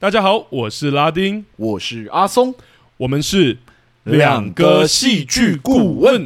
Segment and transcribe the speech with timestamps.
[0.00, 2.54] 大家好，我是拉丁，我是阿松，
[2.98, 3.58] 我们是
[4.04, 6.24] 两个戏剧顾问。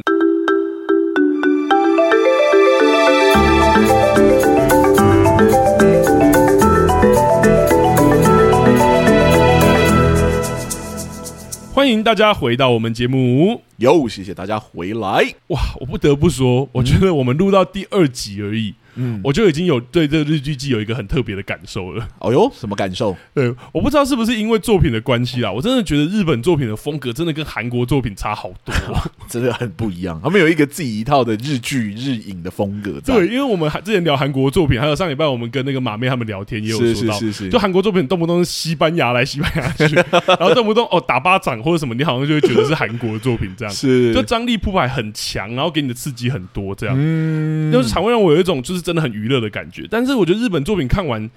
[11.73, 15.33] 欢迎大家回到我们节目，哟，谢谢大家回来。
[15.47, 18.75] 哇，我不得不说，我觉得我们录到第二集而已。
[18.95, 22.07] 嗯，我就已经有对这个日剧季有一个很特别的感受了。
[22.19, 23.15] 哦哟，什么感受？
[23.33, 28.73] 对，我不知道是不是因为作品的关系啦，我真的觉得日本作品的风格真的跟韩国作品差好多，
[29.27, 30.19] 真的很不一样。
[30.23, 32.99] 他们有一个自己一套的日剧日影的风格。
[33.05, 39.95] 对，因为我们之前聊韩国作品，还有上礼拜我们跟那个马妹他们聊天也有说到，是是是是，就韩国作品动不动是西班牙来西班牙去，
[40.27, 43.73] 然后动不动哦打巴掌或者什么，你好像就会觉得是韩国的作品这样。
[43.73, 46.95] 是，就张力铺排很强，然后给你的刺激很多这样。
[46.97, 49.87] 嗯，就是常会让我有一种就是真的很娱乐的感觉。
[49.89, 51.27] 但是我觉得日本作品看完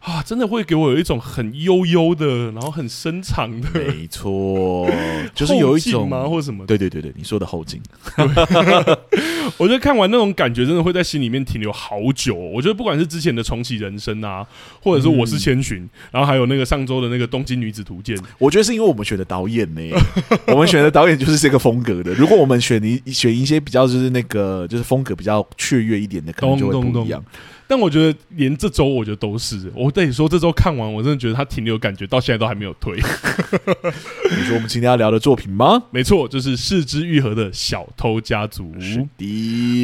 [0.00, 4.88] 啊，真的会给我有一种很悠悠的，然后很深长的，没错，
[5.34, 6.66] 就是有一种吗，或什么？
[6.66, 7.80] 对对对对，你说的后劲。
[9.58, 12.34] 我觉得看完那种感觉，真的会在心里面停留好久。
[12.34, 14.46] 我觉得不管是之前的重启人生啊，
[14.80, 19.80] 或者说我是千寻，然后还有那个上周的那个东京女子图鉴，我觉得是因为我们选的导演呢，
[20.48, 22.12] 我们选的导演就是这个风格的。
[22.14, 27.24] 如果我们选一选一些比较就是那个就是风格比较雀跃一点的，可能就会不一样。
[27.68, 32.94] 但我觉得连这周我觉得都是，我跟你说这周看完，我真的觉得他停留感觉到现在都还没有退。
[34.30, 35.82] 你说我们今天要聊的作品吗？
[35.90, 38.72] 没错，就是四肢愈合的小偷家族。
[38.80, 39.35] 是的，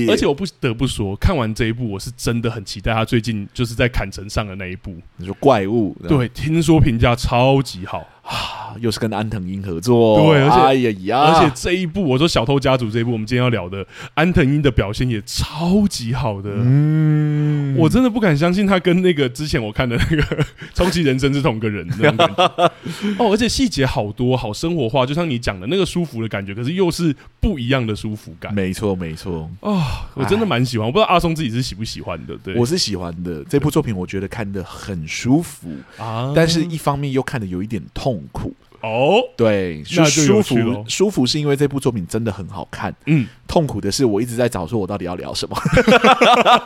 [0.08, 4.94] 而且我不得不说，看完这一部，我是真的很期待他最近就是在坎城上的那一部。
[5.16, 5.96] 你说怪物？
[6.08, 8.06] 对，听说评价超级好。
[8.22, 20.22] 啊，又是跟安藤英合作，对，而且、哎、呀呀，而且这一部我说《小偷家族》这一部，我们今天要聊的安藤英的表现也超级好的，嗯，我真的不敢相信他跟那个之前我看的那个
[20.72, 22.72] 《重启人生》是同个人那种感觉。
[23.18, 29.50] 哦，而且细节好多，好生活化，就像你讲的那个舒服的感觉，可是又是不一样的舒服感，没错没错。
[29.60, 29.82] 哦，
[30.14, 38.11] 我真的蛮喜欢，我不知道阿松自己是喜不喜欢的，对，我是喜欢的，这部作品我觉得看的很舒服啊，但是一方面又看的有一点痛。
[38.12, 38.54] 痛苦。
[38.82, 43.26] 哦，对，舒舒服舒服是因为这部作品真的很好看，嗯。
[43.52, 45.54] 痛苦的是，我一直在找说，我到底要聊什么？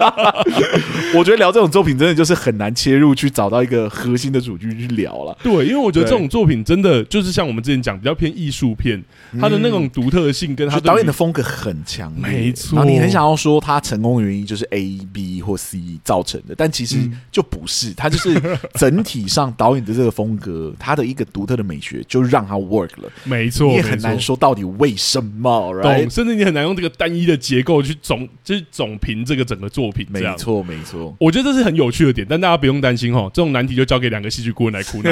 [1.16, 5.36] 我觉得聊这种作品，真的就是很难切入去找到一个核心的主题去聊了。
[5.42, 9.02] 对，因为我觉得这种作品真的就是像我们之前讲，比较偏艺术片，
[9.40, 12.76] 它的那种独特性跟它导演的风格很强，没错。
[12.76, 16.98] 然后你很想要说它成功的原因就是 A、B 或 C 造成的，但其实
[17.32, 18.40] 就不是，它就是
[18.78, 23.10] 整体上导演的这个风格，它的一个独特的美学就让它 work 了。
[23.24, 26.08] 没错，你也很难说到底为什么，right？
[26.14, 26.75] 甚至你很难用。
[26.76, 35.10] 这个单一的结构去总就是总评这个整个作品，没错没错，我觉得这是很有趣的点，但大家不用担心哈，这种难题就交给两个戏剧顾问来苦恼。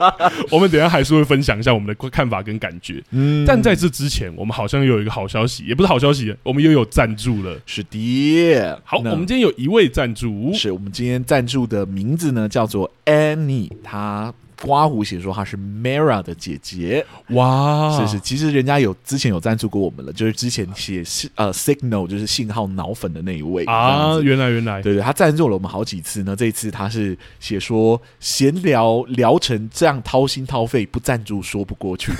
[0.50, 3.02] 我们等一下还是会分享一下我们的看法跟感觉。
[3.10, 7.58] 嗯，但在这之前，我们好像又有一个好消息，也不是好消息，我们又有赞助了。
[7.64, 14.34] 是的，好，我们今天有一位赞助，是我们今天赞助的名字呢，叫做 Annie，他。
[14.62, 21.02] 刮胡写说她是 Mara 的姐姐，哇，是是，其实人家有之前有赞助过我们了，就是之前写
[21.34, 32.12] 呃 Signal 就是信号脑粉的那一位啊，原来原来，对对，他赞助了我们好几次呢，这一次他是写说闲聊聊成这样掏心掏肺不赞助说不过去，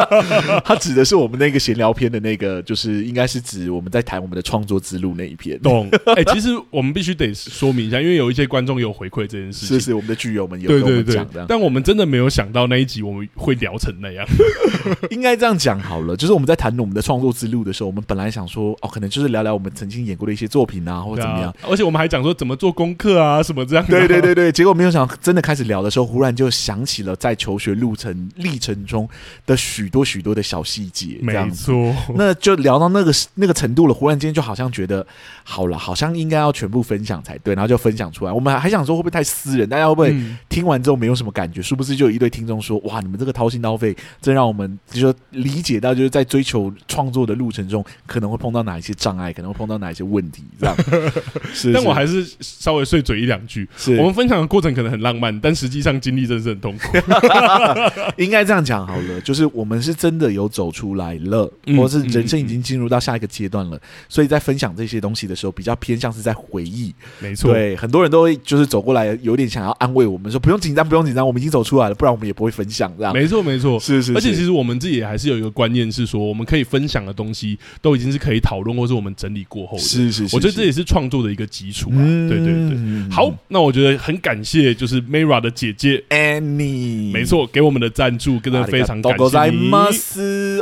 [0.62, 5.88] 他指的是我们那个闲聊篇的那个，就是应该是指我们在谈我们的创作之路那一篇，懂？
[6.04, 11.32] 哎、欸，其实我们必须得说明一下，因为有一些观众有回馈这件事情，是是我们的剧友们有跟我们讲的，对。
[11.32, 11.70] 对对，但我。
[11.70, 14.26] 我们真的没有想到那一集我们会聊成那样，
[15.10, 16.14] 应该这样讲好了。
[16.14, 21.54] 就是我们在谈我们的创作之路的时候，我们本来想说哦，可能就是聊聊我们曾经演过的一些作品啊，或者怎么样。
[21.62, 23.84] 而且我们还讲说怎么做功课啊，什么这样。
[23.86, 29.08] 对对对对，结果没有想到，真的开始聊的时候，忽然就想起了在求学路程历程中
[29.46, 31.18] 的许多许多的小细节。
[31.22, 33.94] 没错，那就聊到那个那个程度了。
[33.94, 35.06] 忽然间就好像觉得
[35.44, 38.32] 好了，好像应该要全部分享才对，然后就分享出来。
[38.32, 40.14] 我们还想说会不会太私人，大家会不会
[40.48, 41.59] 听完之后没有什么感觉？
[41.62, 50.74] 是不是就有一堆听众说哇，你们这个掏心掏肺，真让我们就说理解到，就是在追求创作的路程中，可能会碰到哪一些障碍，可能会碰到哪一些问题，这样。
[51.52, 53.68] 是，但我还是稍微碎嘴一两句。
[53.76, 56.96] 是我们分享的过程可能很浪漫，但实际上经历真的是很痛苦。
[58.16, 66.94] 应该这样讲好了，就是我们是真的有走出来了，或是人生已经进入到下一个阶段了，所以在分享这些东西的时候，比较偏向是在回忆。
[67.18, 71.49] 没错，对，很多人都会就是走过来，有点想要安慰我们说不用紧张，不用紧张，我们已经。
[71.50, 73.12] 经走出来了，不然我们也不会分享这样。
[73.12, 74.14] 没错，没错，是，是是。
[74.14, 79.82] 而且其实我们自己也还是有一个观念，是说我们可以分享的东西都已经是可以讨论，或是我们整理过后的。
[79.82, 81.96] 是是是，我觉得这也是创作的一个基础啊。
[81.98, 83.10] 嗯、对对对。
[83.10, 89.70] 好，那我觉得很感谢，就是 Mira 的姐姐 Annie，没错，给我们的赞助，真的非常感谢你。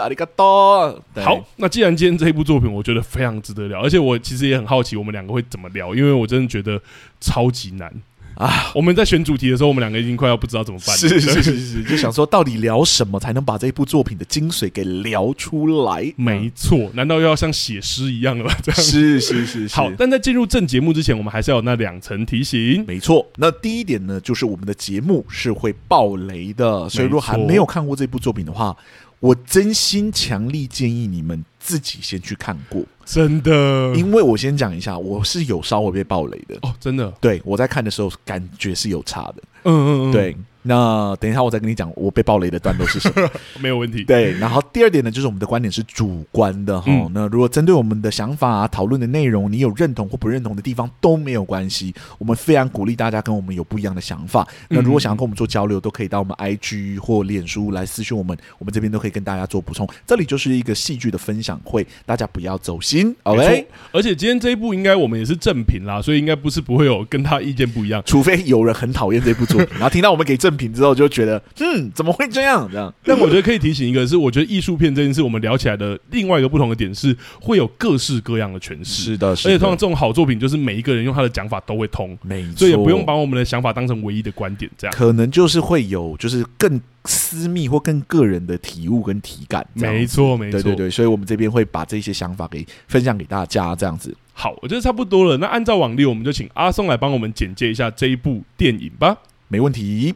[0.01, 1.03] 阿里嘎多。
[1.17, 6.81] 好，那既然今天这一部作品，我觉得非常值得聊，而且我其实也很好奇，我们两个会怎么聊，因为我真的觉得
[7.21, 7.93] 超级难。
[8.39, 8.71] 啊！
[8.73, 10.97] 我们在选主题的时候，我们两个已经快要不知道怎么办了。
[10.97, 16.13] 是是 是是，就想说到底聊什么才能把这部作品的精髓给聊出来？
[16.17, 18.55] 没错，难道又要像写诗一样了吗？
[18.63, 19.75] 这样是是是，是。
[19.75, 22.85] 好，但在进入正节目之前，我们还是要有那两层提醒。
[22.87, 28.77] 没错，那第一点呢，就是我们的节目是会爆雷的，所以如果还没有看过这部作品的话，
[29.21, 32.83] 我真心强力建议你们自己先去看过。
[33.05, 40.37] 真的，因为我先讲一下，我是有稍微被暴雷的哦，真的，对，我在看的时候感觉是有差的，嗯嗯嗯，对。
[40.69, 43.29] 那等一下，我再跟你讲我被暴雷的段落是什么，
[43.59, 44.05] 没有问题。
[44.05, 47.11] 对，然后第二点呢，就是我们的观点是主观的哈、嗯。
[47.15, 51.95] 那如果针对我们的想法、啊、讨论的内容，你有认同或不认同的地方都没有关系。
[52.19, 54.47] 我们非常鼓励大家跟我们有不一样的想法。
[54.69, 59.89] 那如果想要跟我们做交流，都可以到我们 IG 或脸书来私讯我们，我们这边都可以跟大家做补充。
[60.07, 63.67] 这里就是一个戏剧的分享会，大家不要走心，OK？
[63.93, 71.43] 而且今天这一部应该我们也是正品啦，所以应该不是不会有跟他意见不一样，除非有人很讨厌这部作品，然后听到我们给正品之后就觉得。
[71.61, 72.69] 嗯，怎么会这样？
[72.71, 78.85] 这样，但我觉得可以提醒一个，是我觉得艺术片这件事，我们聊起来的另外一个不同的点是，会有各式各样的诠释。
[78.85, 84.71] 是的，是的，而且通常这种好作品，就是每一个人用他的讲法都会通，没错，所以也不用把我们的想法当成唯一的观点。
[84.77, 89.67] 这样，可能就是会有，就是更私密或更个人的体悟跟体感。
[89.75, 93.75] 没错，没错，对对对，所以我们这边会把这些想法给分享给大家。
[93.77, 95.37] 这样子，好，我觉得差不多了。
[95.37, 99.17] 那按照往例，我们就请阿松来帮我们简介一下这一部电影吧。
[99.49, 100.15] 没问题。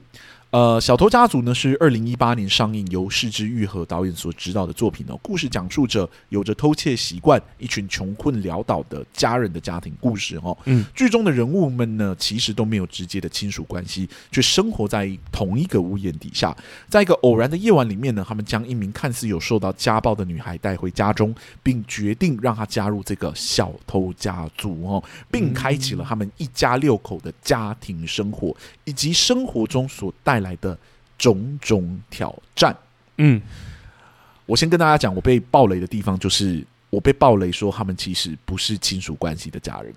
[0.52, 5.18] 呃，小偷家族呢是二零一八年上映，由是枝裕和导演所执导的作品哦。
[5.22, 10.54] 故事讲述着有着偷窃习惯、一群穷困潦倒的家人的家庭故事哦。
[10.66, 16.54] 嗯，剧中的人物们呢，其实都没有直接的亲属关系，却生活在同一个屋檐底下。
[16.86, 30.76] 在一个偶然的夜晚里面呢，他们将一名看似有受到家暴的女孩带回家中，并决定让她加入这个小偷家族哦，并开启了他们一家六口的家庭生活，以及生活中所带来的
[31.18, 32.76] 种种挑战。
[33.18, 33.40] 嗯，
[34.46, 39.92] 我先跟大家讲，我被暴雷的地方就是我被暴雷说他们其实不是亲属关系的家人。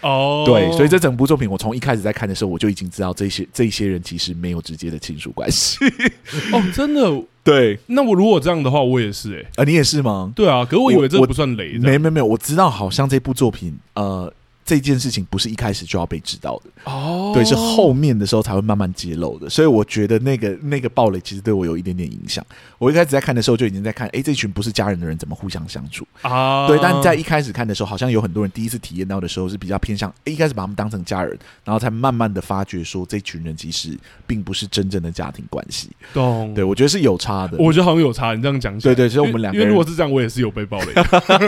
[0.00, 5.78] 哦，对，所以这整部作品我从一开始在看的时候，我就已经知道这些这些人其实没有直接的亲属关系。
[6.52, 7.24] 哦，真的？
[7.44, 7.78] 对。
[7.86, 9.62] 那我如果这样的话，我也是哎、欸。
[9.62, 10.32] 啊，你也是吗？
[10.34, 11.78] 对啊，可是我以为这不算雷。
[11.78, 14.32] 没没没有，我知道好像这部作品呃。
[14.68, 22.44] 这件事情不是一开始就要被知道的哦，对，是后面的时候才会慢慢揭露的，所以我觉得那个那个暴雷其实对我有一点点影响。
[22.76, 26.66] 我一开始在看的时候就已经在看，哎，这群不是家人的人怎么互相相处啊？
[26.66, 35.88] 对，但在一开始看的时候，好像有很多人第一次体验到的时候是比较偏向，一开始把他们当成家人，然后才慢慢的发觉说这群人其实并不是真正的家庭关系。
[36.12, 36.52] 懂？
[36.54, 38.34] 对，我觉得是有差的，我觉得好像有差。
[38.34, 40.92] 你这样讲，对对，所以我们两个人，因为如果是这样，我也是有被暴雷，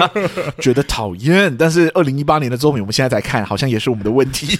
[0.62, 1.54] 觉得讨厌。
[1.58, 3.90] 但是二零一八年的作品，我们现在在看，好像也是。
[3.90, 4.56] 我们的问题，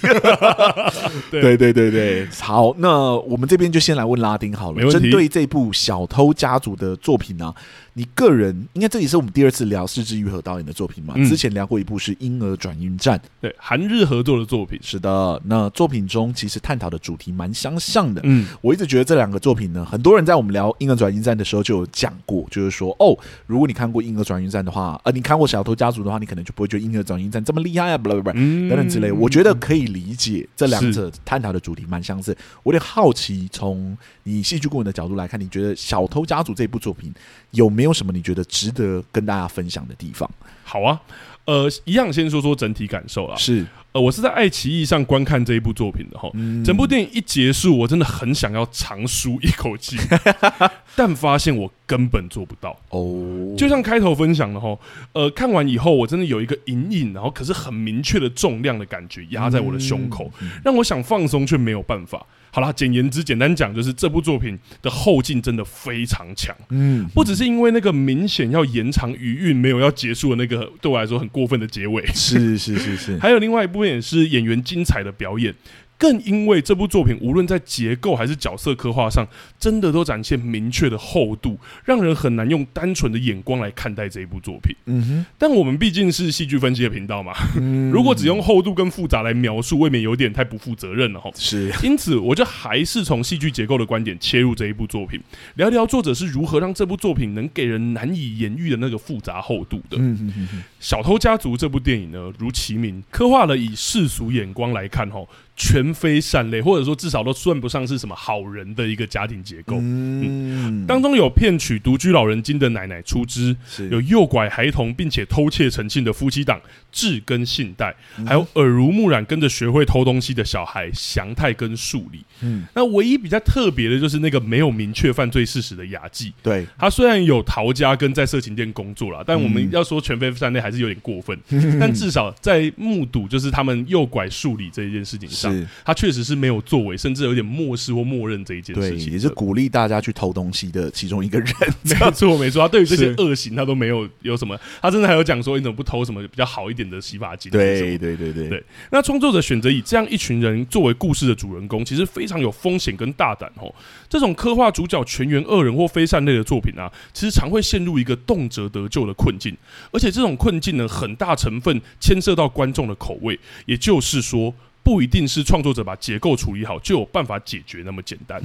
[1.31, 4.91] 对对对对，好，那我们这边就先来问拉丁好了。
[4.91, 7.55] 针对这部《小偷家族》的作品呢、啊？
[7.93, 11.13] 你个人应该这也是我们第二次聊是枝裕和导演的作品嘛？
[11.17, 14.79] 嗯、之前聊过一部是《婴儿转运站》，对，韩日合作的作品。
[14.81, 18.21] 是的，那作品中其实探讨的主题蛮相像的。
[18.23, 29.11] 嗯，我一直觉得这两个作品呢，很多人在我们聊《婴儿转运站》的时候就有讲过，就是说哦，如果你看过《婴儿转运站》的话，呃，你看过《小偷家族》的话，你可能就不会觉得《婴儿转运站》这么厉害啊，不不不，等等之类。
[29.11, 32.35] 我觉得可以理解这两者探讨的主题蛮相似。
[32.63, 37.13] 我有点好奇，从你戏剧顾问的角度来看，你觉得《小偷家族》这部作品
[37.51, 40.29] 有没有什么你觉得值得跟大家分享的地方？
[40.63, 41.01] 好啊，
[41.45, 43.35] 呃，一样先说说整体感受啦。
[43.35, 46.31] 是，呃，我是在爱奇艺上观看这一部作品的哈。
[46.63, 49.97] 整部电影一结束，我真的很想要长舒一口气，
[50.95, 52.79] 但发现我根本做不到。
[52.89, 54.77] 哦，就像开头分享的哈，
[55.13, 60.31] 呃，看完以后我真的有一个隐隐，然后可是很明确的重量的感觉压在我的胸口，
[60.63, 62.25] 让我想放松却没有办法。
[62.53, 66.53] 好啦，简言之，简单讲就是这部作品的后劲真的非常强。
[66.67, 72.05] 嗯，不只是因为那个明显要延长余韵，没有要结束的那个对我来说很过分的结尾。
[72.07, 75.53] 是是是是， 还有另外一部分也是演员精彩的表演。
[75.97, 79.27] 更因为这部作品无论在结构还是角色刻画上，
[79.59, 84.75] 真的都展现明确的厚度，让人很难用单纯的眼光来看待这一部作品。
[84.87, 91.29] 嗯哼，但我们毕竟是戏剧分析的频道嘛，嗯、如果只用厚度跟复杂来描述，未免有点太不负责任了哈。
[91.35, 95.21] 是，因此我就还是从戏剧结构的观点切入这一部作品，
[95.53, 99.97] 聊聊作者是如何让这部作品能给人难以言喻的那个复杂厚度的。
[99.99, 105.25] 嗯哼哼哼，《小偷家族》这部电影呢，如其名，刻画了以世俗眼光来看哈。
[105.53, 109.77] 全非善类，或者说至少都算不上是什么好人的一个家庭结构。
[109.79, 113.55] 嗯，当中有骗取独居老人金的奶奶出资，
[113.91, 116.59] 有诱拐孩童并且偷窃成性的夫妻档
[116.91, 117.95] 智跟信代，
[118.25, 122.25] 还有耳濡目染跟着学会偷东西的小孩祥太跟树里。
[122.41, 126.33] 嗯，那唯一比较特别的就是那个没有明确犯罪事实的雅纪。
[126.41, 131.37] 对，他虽然有逃家跟在色情店工作了，但我们要说全非善类还是有点过分。
[131.79, 135.51] 但至少在目睹就是他们诱拐树理这一件事情上。
[135.83, 141.53] 他确实是没有作为，甚至有点漠视或默认这一件事情，也是鼓励大家去偷东西的其中一个人。
[141.83, 147.51] 没错，没错，他对于这些恶行，他都没有有什么，他甚至还有讲说，你怎么不偷什么比较好一点的洗发精？
[147.51, 148.63] 对，对，对，对，对。
[148.91, 153.73] 那创作者选择以这样一群人作为故事的主人公，其实非常有风险跟大胆哦。
[154.07, 159.55] 这种刻画主角全员恶人或非善类的作品啊，其实常会陷入一个动辄得救的困境，
[159.91, 164.53] 而且这种困境呢，很大成分牵涉到观众的口味，也就是说。
[164.83, 168.41] 不一定是创作者把结构处理好就有办法解决那么简单。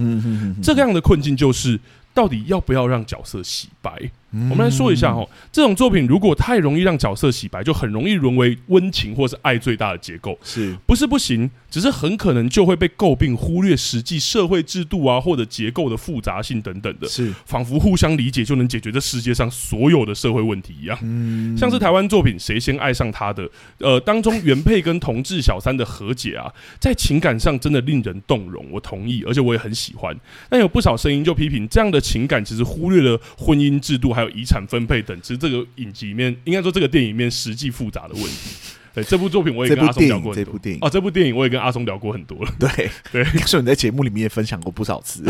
[0.63, 1.81] 这个样的困境就是，
[2.13, 3.91] 到底要不要让角色洗白？
[4.33, 11.51] 我们来说一下哈，这种作品如果太容易让角色洗白，就很容易沦为温情或是爱最大的结构，是不是不行？
[11.71, 20.99] 只是很可能就会被诟病忽略实际社会制度啊，或者结构的复杂性等等的，是仿佛互相理解就能解决这世界上所有的社会问题一样。
[21.03, 23.47] 嗯，像是台湾作品《谁先爱上他的》
[23.79, 30.17] 呃当中原配跟同志小三的和解啊，在情感上真的令人动容，我同意，而且我也很喜欢。
[30.49, 38.57] 但有不少声音就批评这样的情感其实忽略了婚姻制度还有遗产分配等，其实这个影集里面，应该说这个电影里面实际复杂的问题。
[38.97, 40.35] 对这部作品，我也跟阿松聊过。
[40.35, 42.51] 这部电影哦，这部电影我也跟阿松聊过很多了。
[42.59, 45.23] 对 对，所以你在节目里面也分享过不少次。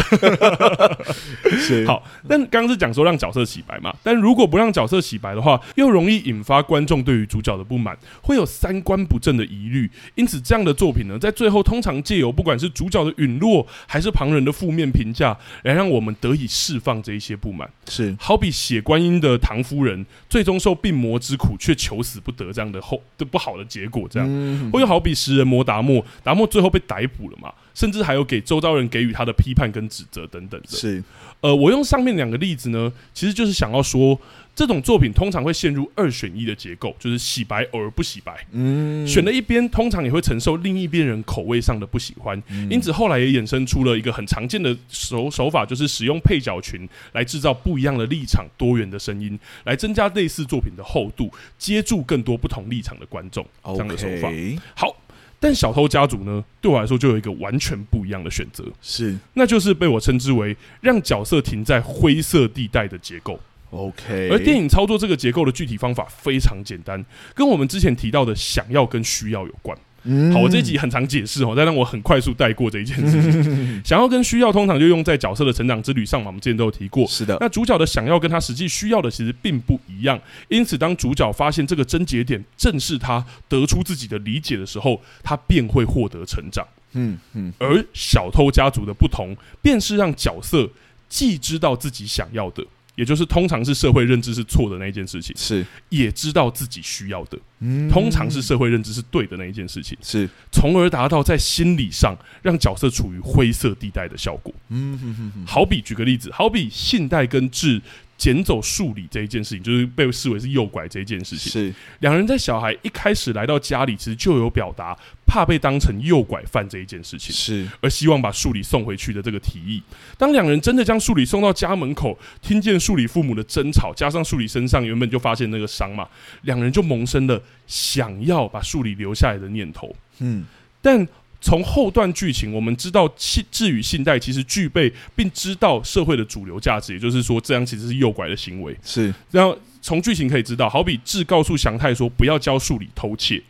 [1.59, 9.91] 是好，但刚刚是讲说让角色洗白嘛，但如果不让角色洗白的话，又容易引发观众对于主角的不满，会有三观不正的疑虑。
[10.15, 17.69] 因此，这样的作品呢，在最后通常借由不管是主角的陨落，还是旁人的负面评价，来让我们得以释放这一些不满。
[17.89, 23.56] 是好比写观音的唐夫人，最终受病魔之苦，却求死不得，这样的后的不好。
[23.57, 30.69] 的结果这样，或又好比食人魔达莫，达莫最后被逮捕了嘛，甚至还有给周遭人给予他的批判跟指责等等的。
[30.69, 31.03] 是，
[31.41, 34.19] 呃，我用上面两个例子呢，其实就是想要说。
[34.57, 38.35] 这种作品通常会陷入二选一的结构，就是洗白而不洗白。
[38.53, 42.43] 嗯，选了一边，通常也会承受另一边人口味上的不喜欢。
[42.49, 53.47] 嗯，因此后来也衍生出了一个很常见的手手法，就是使用配角群来制造不一样的立场、多元的声音，来增加类似作品的厚度，接住更多不同立场的观众。
[53.63, 54.33] 这样的手法。
[54.75, 54.97] 好，
[55.39, 63.39] 但小偷家族呢，对我来说就有一个完全不一样的选择，是，那就是被我称之为让角色停在灰色地带的结构。
[63.71, 67.05] OK，而电影操作这个结构的具体方法非常简单，
[67.35, 69.77] 跟我们之前提到的想要跟需要有关。
[70.09, 73.83] 嗯，好，我这一集很常解释哦，但让我很快速带过这一件事情。
[73.85, 77.05] 想要跟需要通常就用在角色的成长之旅上嘛，我们之前都有提过。
[77.09, 80.17] 是的，那主角的想要跟他实际需要的其实并不一样，
[80.49, 86.65] 因此当主角发现这个症结点正是他得出自己的理解的时候，他便会获得成长。
[86.93, 90.71] 嗯嗯，而小偷家族的不同，便是让角色
[91.09, 92.65] 既知道自己想要的。
[92.97, 104.53] 也就是通常是社会认知是错的那一件事情，是也知道自己需要的，嗯，通常是社会认知是对的那一件事情，是，从而达到在心理上让角色处于灰色地带的效果。
[104.71, 107.81] 嗯哼哼哼，好比举个例子，好比信贷跟智。
[108.17, 111.53] 捡走树理这一件事情，就是被视为是诱拐这一件事情。
[111.53, 114.97] 是两人在小孩一开始来到家里，其实就有表达
[115.27, 119.83] 怕被当成诱拐犯这一件事情，是而希望把树理送回去的这个提议。
[120.17, 126.09] 当两人真的将树理送到家门口，听见树理父母的争吵，加上树理身上原本就发现那个伤嘛，
[126.43, 129.95] 两人就萌生了想要把树理留下来的念头。
[130.21, 130.45] 嗯，
[130.81, 131.07] 但。
[131.47, 138.77] 从后段剧情，我们知道信智与信贷其实具备并知道社会的主流价值，也就是说，这样其实是诱拐的行为。
[138.83, 143.41] 是，然后从剧情可以知道，好比智告诉祥太说不要教数理偷窃。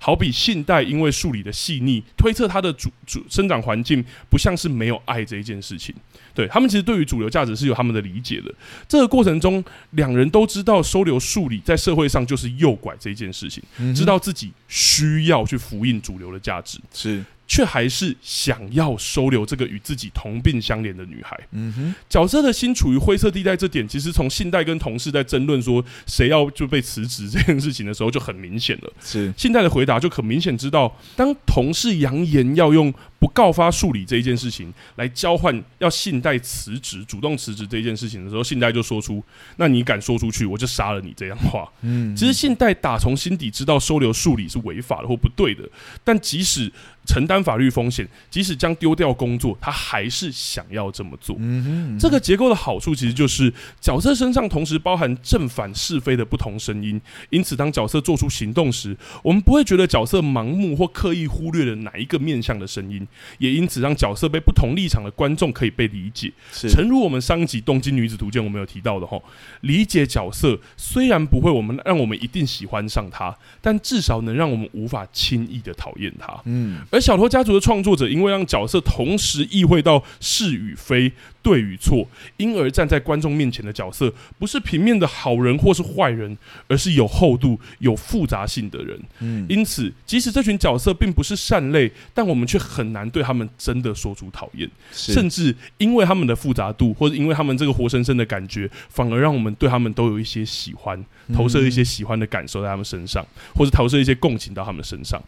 [0.00, 5.94] 好比信贷因为数理的细腻，推测他的主主生长环境不像是没有爱这一件事情。
[6.34, 8.52] 对他们其实对于主流价值是有他们的理解的。
[8.86, 13.62] 这个过程中，两人都知道收留数理在社会上就是诱拐这一件事情，
[13.94, 16.78] 知道自己需要去复印主流的价值。
[16.92, 21.38] 是，却还是想要收留这个与自己同病相怜的女孩。
[21.52, 28.92] 嗯哼，角色的心处于灰色地带，这点其实从信贷跟同事在争论说谁要就被辞职这件事情的时候就很明显了。
[29.00, 32.92] 是信贷的回答就很明显知道，当同事扬言要用
[33.24, 39.24] 不告发数理这一件事情来交换要信贷辞职、主动辞职这一件事情的时候，信贷就说出
[39.56, 41.66] ：“那你敢说出去，我就杀了你。”这样话。
[41.80, 45.66] 嗯，其实信贷打从心底知道收留数理是违法的或不对的，
[46.04, 46.70] 但即使
[47.06, 51.34] 承担法律风险，即使将丢掉工作，他还是想要这么做。
[51.38, 53.50] 嗯哼，这个结构的好处其实就是
[53.80, 57.00] 角色身上同时包含正反是非的不同声音，
[57.30, 63.06] 因此当角色做出行动时，我们不会觉得角色盲目或刻意忽略了哪一个面向的声音，
[63.38, 66.32] 也因此让角色被不同立场的观众可以被理解。
[66.52, 69.22] 是，诚如我们上一集《东京女子图鉴》我们有提到的吼，
[69.62, 76.40] 理解角色虽然不会我们让我们一定喜欢上他，但至少能让我们无法轻易的讨厌他。
[76.44, 76.80] 嗯。
[76.90, 86.36] 而小偷家族的创作者，因为让角色同时意会到是与非、对与错，因而站在观众面前的角色，不是平面的好人或是坏人，
[86.68, 88.98] 而是有厚度、有复杂性的人。
[89.20, 103.22] 嗯，因此，即使这群角色并不是善类，但我们却很难对他们真的说出讨厌，甚至因为他们的复杂度，或者因为他们这个活生生的感觉，反而让我们对他们都有一些喜欢，投射一些喜欢的感受在他们身上，
[103.54, 105.20] 或者投射一些共情到他们身上。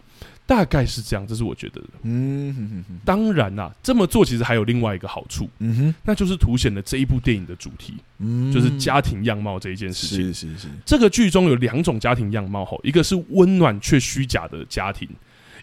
[0.49, 1.89] 大概是这样，这是我觉得的。
[2.05, 10.33] 嗯哼哼哼，当然啦、啊，这么做其实还有另外一个好处，嗯哼，那就是凸显了这一部电影的主题，嗯，就是家庭样貌这一件事情。
[10.33, 15.09] 是是是，这个剧中有两种家庭样貌，吼，一个是温暖却虚假的家庭，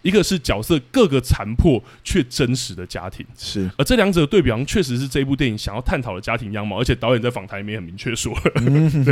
[0.03, 3.25] 一个是角色各个残破却真实的家庭。
[3.35, 8.31] 是，而这两者的对比，确实是这一部电影想要探讨的家庭样貌，而且导演在访谈里面很明确说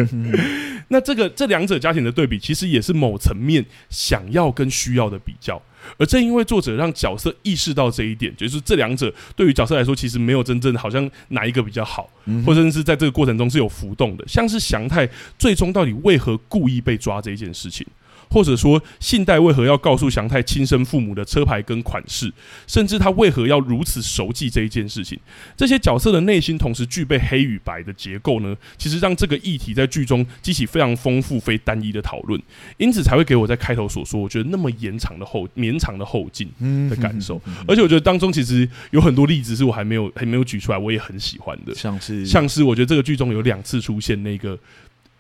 [0.89, 5.60] 那这个这两者家庭的对比，其实也是某层面想要跟需要的比较。
[5.98, 12.07] 而正因为作者让角色意识到这一点，就是这两者对于角色来说，其实没有真正好像哪一个比较好，
[12.45, 14.24] 或者是在这个过程中是有浮动的。
[14.27, 17.88] 像是祥太最终到底为何故意被抓这一件事情。
[18.31, 22.31] 或者说，信代为何要告诉祥太亲生父母的车牌跟款式，
[22.65, 25.19] 甚至他为何要如此熟记这一件事情？
[25.57, 28.55] 这些角色的内心同时具备黑与白的结构呢？
[28.77, 32.41] 其实让这个议题在剧中激起非常丰富、非单一的讨论，
[32.77, 36.50] 因此才会给我在开头所说，我觉得那么延长的后绵长的后劲
[36.89, 37.41] 的感受。
[37.67, 44.57] 而且我觉得当中其实有很多例子是我还没有还没有举出来，我也很喜欢的，像是像是我觉得这个剧中有两次出现那个。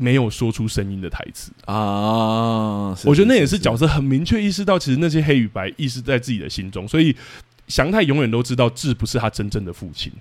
[0.01, 1.51] 没有说出声音的台词。
[1.65, 7.15] 啊，我觉得那也是角色很明确意识到，其实那些黑与白意识在自己的心中，所以
[7.67, 10.11] 祥太永远都知道智不是他真正的父亲，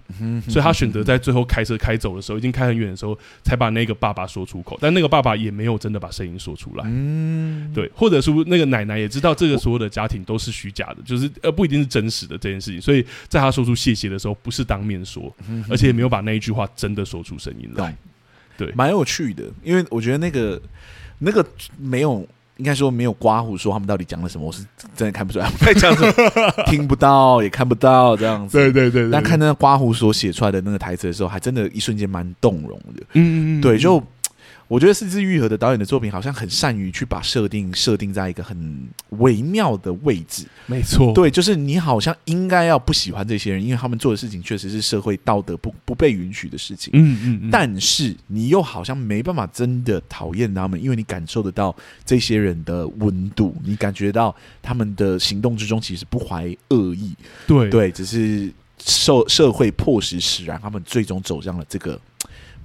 [0.49, 15.35] 所以他选择在最后开车开走的时候，已经开很远的时候，才把那个爸爸说出口，但那个爸爸也没有真的把声音说出来，嗯，对，或者说那个奶奶也知道这个所有的家庭都是虚假的，就是呃不一定是真实的这件事情，所以在他说出谢谢的时候，不是当面说，
[15.69, 17.97] 而且也没有把那一句话真的说出声音来。
[18.67, 20.61] 对，蛮有趣的，因为我觉得那个
[21.19, 21.45] 那个
[21.79, 22.27] 没有，
[22.59, 26.13] 应该说没有刮胡说他们到底讲了什么，我是真的看不出来， 在讲什么，
[26.71, 28.59] 听不到也看不到这样子。
[28.59, 33.03] 对对对，对，但看那个刮胡所写出来的那个台词的时候，还真的一瞬间蛮动容的。
[33.15, 34.03] 嗯嗯嗯，对，就。
[34.71, 40.47] 我觉得四肢愈合的导演的作品，好像很善于去把设定设定在一个很微妙的位置。
[40.67, 46.93] 没错，对，就是你好像应该要不喜欢这些人，因为他们做的事情确实是社会道德不不被允许的事情。
[46.95, 47.51] 嗯嗯，嗯。
[47.51, 57.13] 但是你又好像没办法真的讨厌他们，因为你感受得到这些人的温度，你感觉到他们的行动之中其实不怀恶意。
[57.49, 62.01] 对对，只是社社会迫使使然，他们最终走向了这个。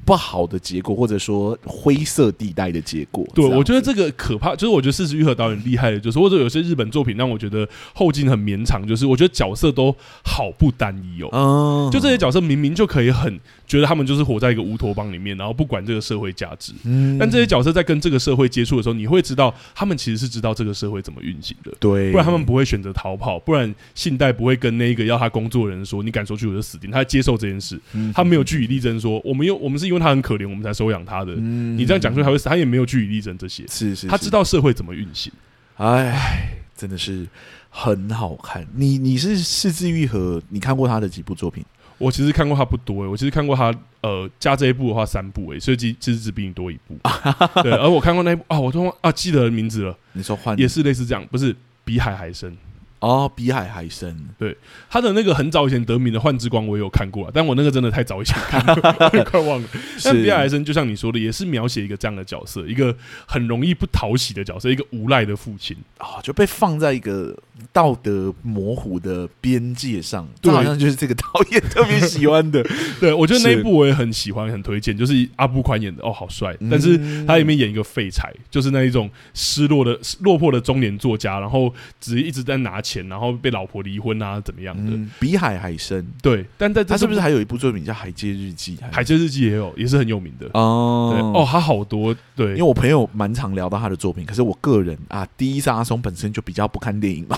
[0.06, 3.26] 不好的结果，或者说灰色地带的结果。
[3.34, 11.30] 对，我觉得这个可怕，就是我觉得四十愈合导演厉害的，就是或者有些日本作品让我觉得后劲很绵长，就是我觉得角色都好不单一哦。
[11.34, 16.72] 嗯，就这些角色明明就可以很觉得他们就是活在一个乌托邦里面，然后不管这个社会价值。
[16.86, 21.72] 嗯，但这些角色在跟这个社会接触的时候，你会知道他们其实是知道这个社会怎么运行的。
[21.80, 27.78] 对，不然他们不会选择逃跑，不然信贷不会跟那个要他工作的人说：“你敢说去我就死定。”他接受这件事，
[28.14, 31.34] 他没有据以力争说：“我们又我们是因为。”他很可怜，我们才收养他的。
[31.36, 33.64] 嗯、你这样讲出来，他会死，他也没有据以力争这些。
[33.68, 35.34] 是是，是，他知道社会怎么运行。
[35.78, 37.26] 哎，真的是
[37.72, 38.68] 很好看。
[38.76, 41.66] 你你是是枝裕和，你看过他的几部作品？
[41.98, 46.98] 我其实看过他不多，我其实看过他呃加这一部的话三部诶，所以其实只比你多一部。
[47.64, 49.98] 对，而我看过那一部啊，我突然啊记得名字了。
[50.14, 52.58] 你说换也是类似这样，不是比海还深。
[53.00, 54.18] 哦，比海还深。
[54.38, 54.58] 对，
[54.90, 58.76] 他的那个很早以前得名的《幻之光》，我也有看过，但我那个真的太早以前看了，
[59.14, 59.68] 我也快忘了。
[60.04, 62.96] 但比海还深，就像你说的，也是描写一个这样的角色，一个
[63.28, 67.38] 很容易不讨喜的角色，一个无赖的父亲啊、哦，就被放在一个
[67.72, 72.66] 道德模糊的边界上，这好像就是这个导演特别喜欢的。
[73.00, 76.56] 对，我觉得那一部我也很喜欢，很推荐，就是阿布宽演的，哦，好帅！
[76.70, 84.92] 但是他里面演一个废柴，就是那一种失落的、 落魄的中年作家，然后只一直在拿钱，然后被老婆离婚啊，怎么样的？
[84.92, 86.06] 嗯、比海还深。
[86.22, 88.78] 对，但在他是不是还有一部作品叫《海街日记》？
[88.92, 91.12] 《海街日记》也有，也是很有名的哦。
[91.14, 97.38] 对哦，他好多对，因为我朋友蛮常聊到他的作品，可是我个人啊，第一是阿松本身就比较不看电影嘛。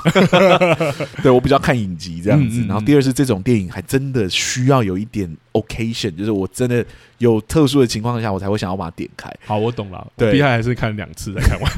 [1.21, 6.85] 对，我比较看影集这样子，嗯嗯嗯，然后第二是这种电影还真的需要有一点 occasion，就是我真的
[7.17, 9.31] 有特殊的情况下，我才会想要把它点开。
[9.45, 10.05] 好，我懂了。
[10.15, 11.71] 对，厉害还是看两次才看完。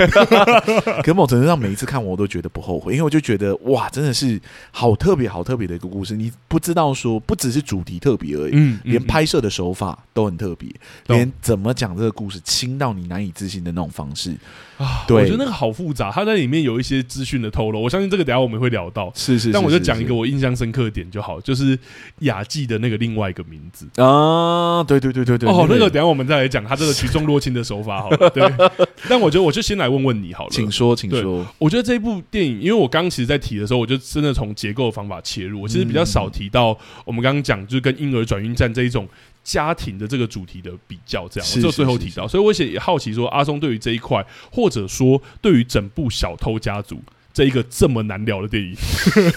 [1.04, 4.40] 可某程度上，每一次看我都觉得不后悔，因为我就觉得哇，真的是
[4.72, 6.16] 好特别、好特别的一个故事。
[6.16, 10.70] 你不知道说，不只是主题特别而已，嗯，连拍摄的手法都很特别，
[11.08, 14.36] 嗯、连怎么讲这个故事，轻到你难以置信的那种方式
[14.78, 16.12] 啊，对，我觉得那个好复杂。
[16.12, 19.12] 它在里面有一些资讯的透露，我相信这个等下我们会聊到。
[19.16, 21.80] 是是，但我就讲一个我印象深刻的点就好，就是
[22.20, 25.50] 雅纪的那个另外一个名字啊，对对对对对。
[25.50, 28.30] 哦，那个等下我们再来讲他这个举重若轻的手法好了。
[28.32, 28.44] 对，
[29.10, 31.48] 但我觉得我就先来问问你好了，请说，请说。
[31.58, 39.08] 我觉得这一部电影，因为我刚其实，在提的时候，我就真的从结构方法切入，我其实比较少提到我们刚刚讲就是跟婴儿转运站这一种
[39.44, 42.28] 家庭的这个主题的比较，这样我就最后提到。
[42.28, 46.96] 所以我也好奇说，阿松对于这一块，或者说对于整部《小偷家族》。
[47.34, 48.76] 这一个这么难聊的电影，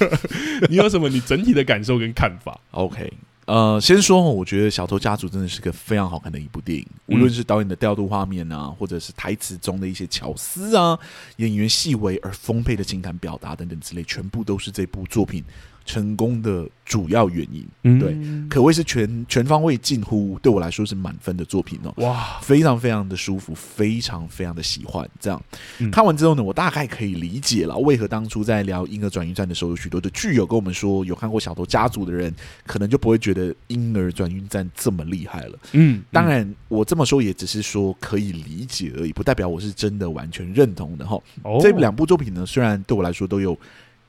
[0.68, 3.12] 你有什么你整体的感受跟看法？OK，
[3.44, 10.98] 呃，先说，我觉得《小偷家族》真的是个非常好看的一部电影，无论是导演的调度画面啊，或者是台词中的一些巧思啊，
[11.36, 15.44] 演员细微而丰沛的情感表达等等之类，全部都是这部作品
[15.84, 21.92] 成功的主要原因，嗯、对，可谓是全全方位，近乎对我来说是满分的作品哦。
[21.96, 25.08] 哇，非常非常的舒服，非常非常的喜欢。
[25.18, 25.42] 这样、
[25.78, 32.34] 嗯、看完之后呢，我大概可以理解了为何当初在聊《婴儿转运站》的时候，有许多的剧友跟我们说，有看过《小偷家族》的人，
[32.66, 35.58] 可能就不会觉得《婴儿转运站》这么厉害了。
[35.72, 41.16] 嗯，当然我这么说也只是说可以理解而已，不代表我是真的完全认同的哈。
[41.42, 43.58] 哦、这两部作品呢，虽然对我来说都有。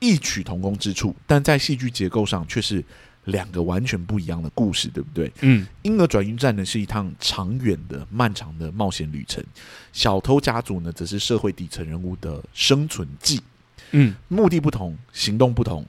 [0.04, 2.84] 异曲同工之处，但在戏剧结构上却是
[3.24, 5.32] 两个完全不一样的故事，对不对？
[5.40, 9.42] 嗯，婴儿转运站呢是一趟长远的、漫长的冒险旅程，
[9.94, 13.42] 小偷家族呢则是社会底层人物的生存记。
[13.92, 15.86] 嗯，目的不同，行动不同，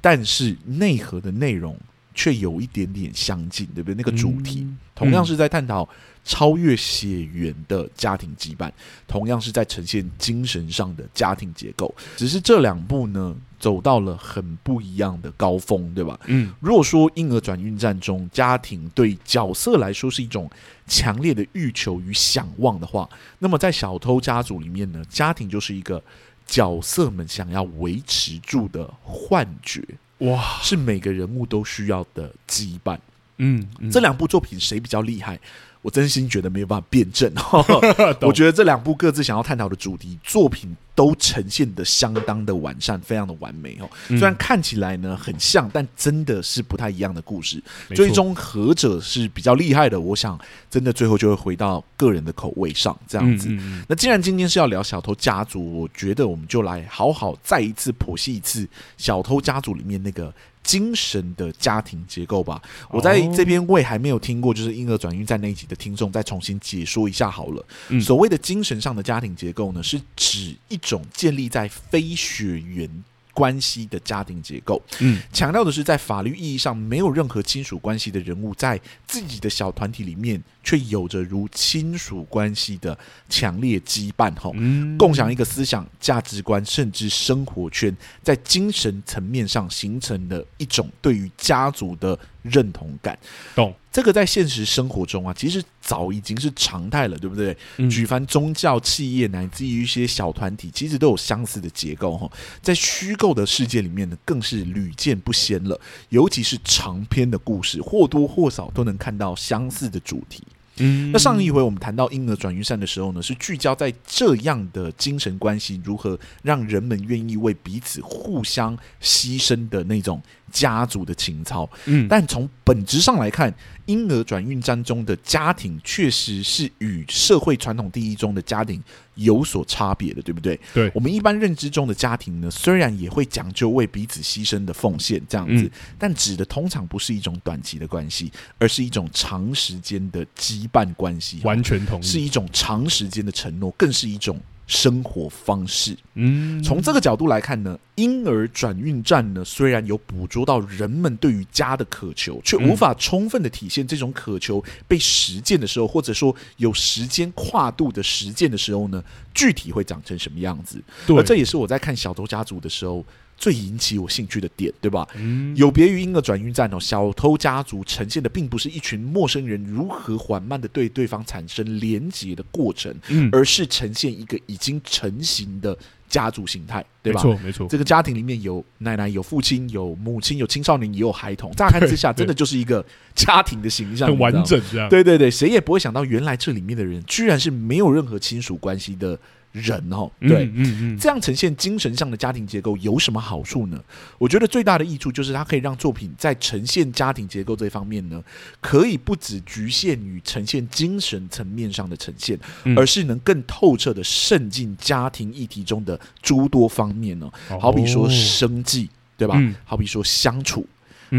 [0.00, 1.76] 但是内核的内容
[2.14, 3.96] 却有一点点相近，对不对？
[3.96, 5.88] 那个主题、嗯、同样是在探讨。
[6.28, 8.68] 超越血缘的家庭羁绊，
[9.06, 11.94] 同样是在呈现精神上的家庭结构。
[12.16, 16.18] 只是这两部呢，走到了很不一样的高峰，对吧？
[16.26, 20.50] 嗯，如果说婴儿转运站中，家庭对角色来说是一种
[20.86, 26.02] 强烈的欲求与想望的话，那么在小偷家族里面呢，家庭就是一个
[26.46, 29.82] 角色们想要维持住的幻觉。
[30.18, 32.98] 哇，是每个人物都需要的羁绊。
[33.38, 35.38] 嗯，嗯，这两部作品谁比较厉害？
[35.82, 37.32] 我真心觉得没有办法辩证。
[38.22, 43.88] 我觉得这两部各自想要探讨的主题作品都呈现的相当的完善，非常的完美哦。
[44.08, 47.62] 虽然看起来呢很像，但真的是不太一样的故事。
[47.94, 50.00] 最终何者是比较厉害的？
[50.00, 50.38] 我想
[50.70, 53.48] 真的最后就会回到个人的口味上这样子。
[53.86, 58.64] 那既然今天是要聊《小偷家族》，我觉得我们就来好好再一次剖析一次
[58.96, 60.32] 《小偷家族》里面那个。
[60.66, 67.64] 精神的家庭结构吧，我在这边为还没有听过就是婴儿转运站那一集的听众再重新解说一下好了。
[68.00, 72.90] 所谓的精神上的家庭结构呢，是指一种建立在非血缘
[73.36, 84.54] 关系的家庭结构，嗯，强调的是在法律意义上没有任何亲属关系的人物，在自己的小团体里面，却有着如亲属关系的强烈羁绊，吼，
[84.96, 92.18] 共享一个思想价值观，甚至生活圈，在精神层面上形成的一种对于家族的
[92.50, 93.18] 认同感，
[93.54, 93.74] 懂。
[93.92, 97.56] 这个在现实生活中啊，其实早已经是常态了，对不对？
[97.78, 102.30] 嗯、举凡宗教、企业乃至于一些小团体，其实都有相似的结构哈。
[102.60, 105.80] 在虚构的世界里面呢，更是屡见不鲜了。
[106.10, 110.42] 尤其是长篇的故事，或多或少都能看到相似的主题。
[110.78, 121.68] 嗯，那上一回我们谈到婴儿转运扇的时候呢，是聚焦在这样的精神关系如何让人们愿意为彼此互相牺牲的那种家族的情操。
[121.86, 123.52] 嗯，但从本质上来看，
[123.86, 128.82] 婴儿转运站中的家庭确实是与社会传统定义中的家庭
[129.14, 130.58] 有所差别的，对不对？
[130.74, 141.40] 对，我们一般认知中的家庭呢，虽然也会讲究为彼此牺牲的奉献这样子，嗯、但指的通常不是一种短期的关系，而是一种长时间的羁绊关系。
[141.44, 145.96] 完全同意，是一种长时间的承诺，更是一种生活方式。
[146.14, 159.02] 嗯，从这个角度来看呢，婴儿转运站呢，虽然有捕捉到人们对于家的渴求，却无法充分的体现这种渴求被实践的时候，或者说有时间跨度的实践的时候呢，
[159.32, 160.82] 具体会长成什么样子？
[161.06, 163.04] 对，而这也是我在看《小偷家族》的时候。
[163.36, 165.06] 最引起我兴趣的点，对吧？
[165.14, 175.76] 嗯，有别于婴儿转运站哦，小偷家族呈现的并不是一群陌生人如何缓慢的对对方产生连结的过程，嗯，而是呈现一个已经成型的
[176.08, 177.22] 家族形态，对吧？
[177.22, 177.68] 没错，没错。
[177.68, 181.52] 这个家庭里面有奶奶、有父亲、有母亲、有青少年，也有孩童。
[181.52, 184.88] 乍看之下，真的就是一个家庭的形象，很完整这样。
[184.88, 189.18] 对对对，谁也不会想到，原来这里面的人居然是没有任何亲属关系的。
[189.52, 193.82] 人哦，对，嗯嗯嗯，这样呈现精神上的家庭结构有什么好处呢？
[194.18, 198.22] 我觉得最大的益处就是它可以让作品在呈现家庭结构这方面呢，
[198.60, 202.38] 可以不只局限于呈现精神层面上的呈现，
[202.76, 207.30] 而是能更透彻的渗进家庭议题中的诸多方面呢。
[207.48, 209.40] 好比说生计，对吧？
[209.64, 210.66] 好比说相处，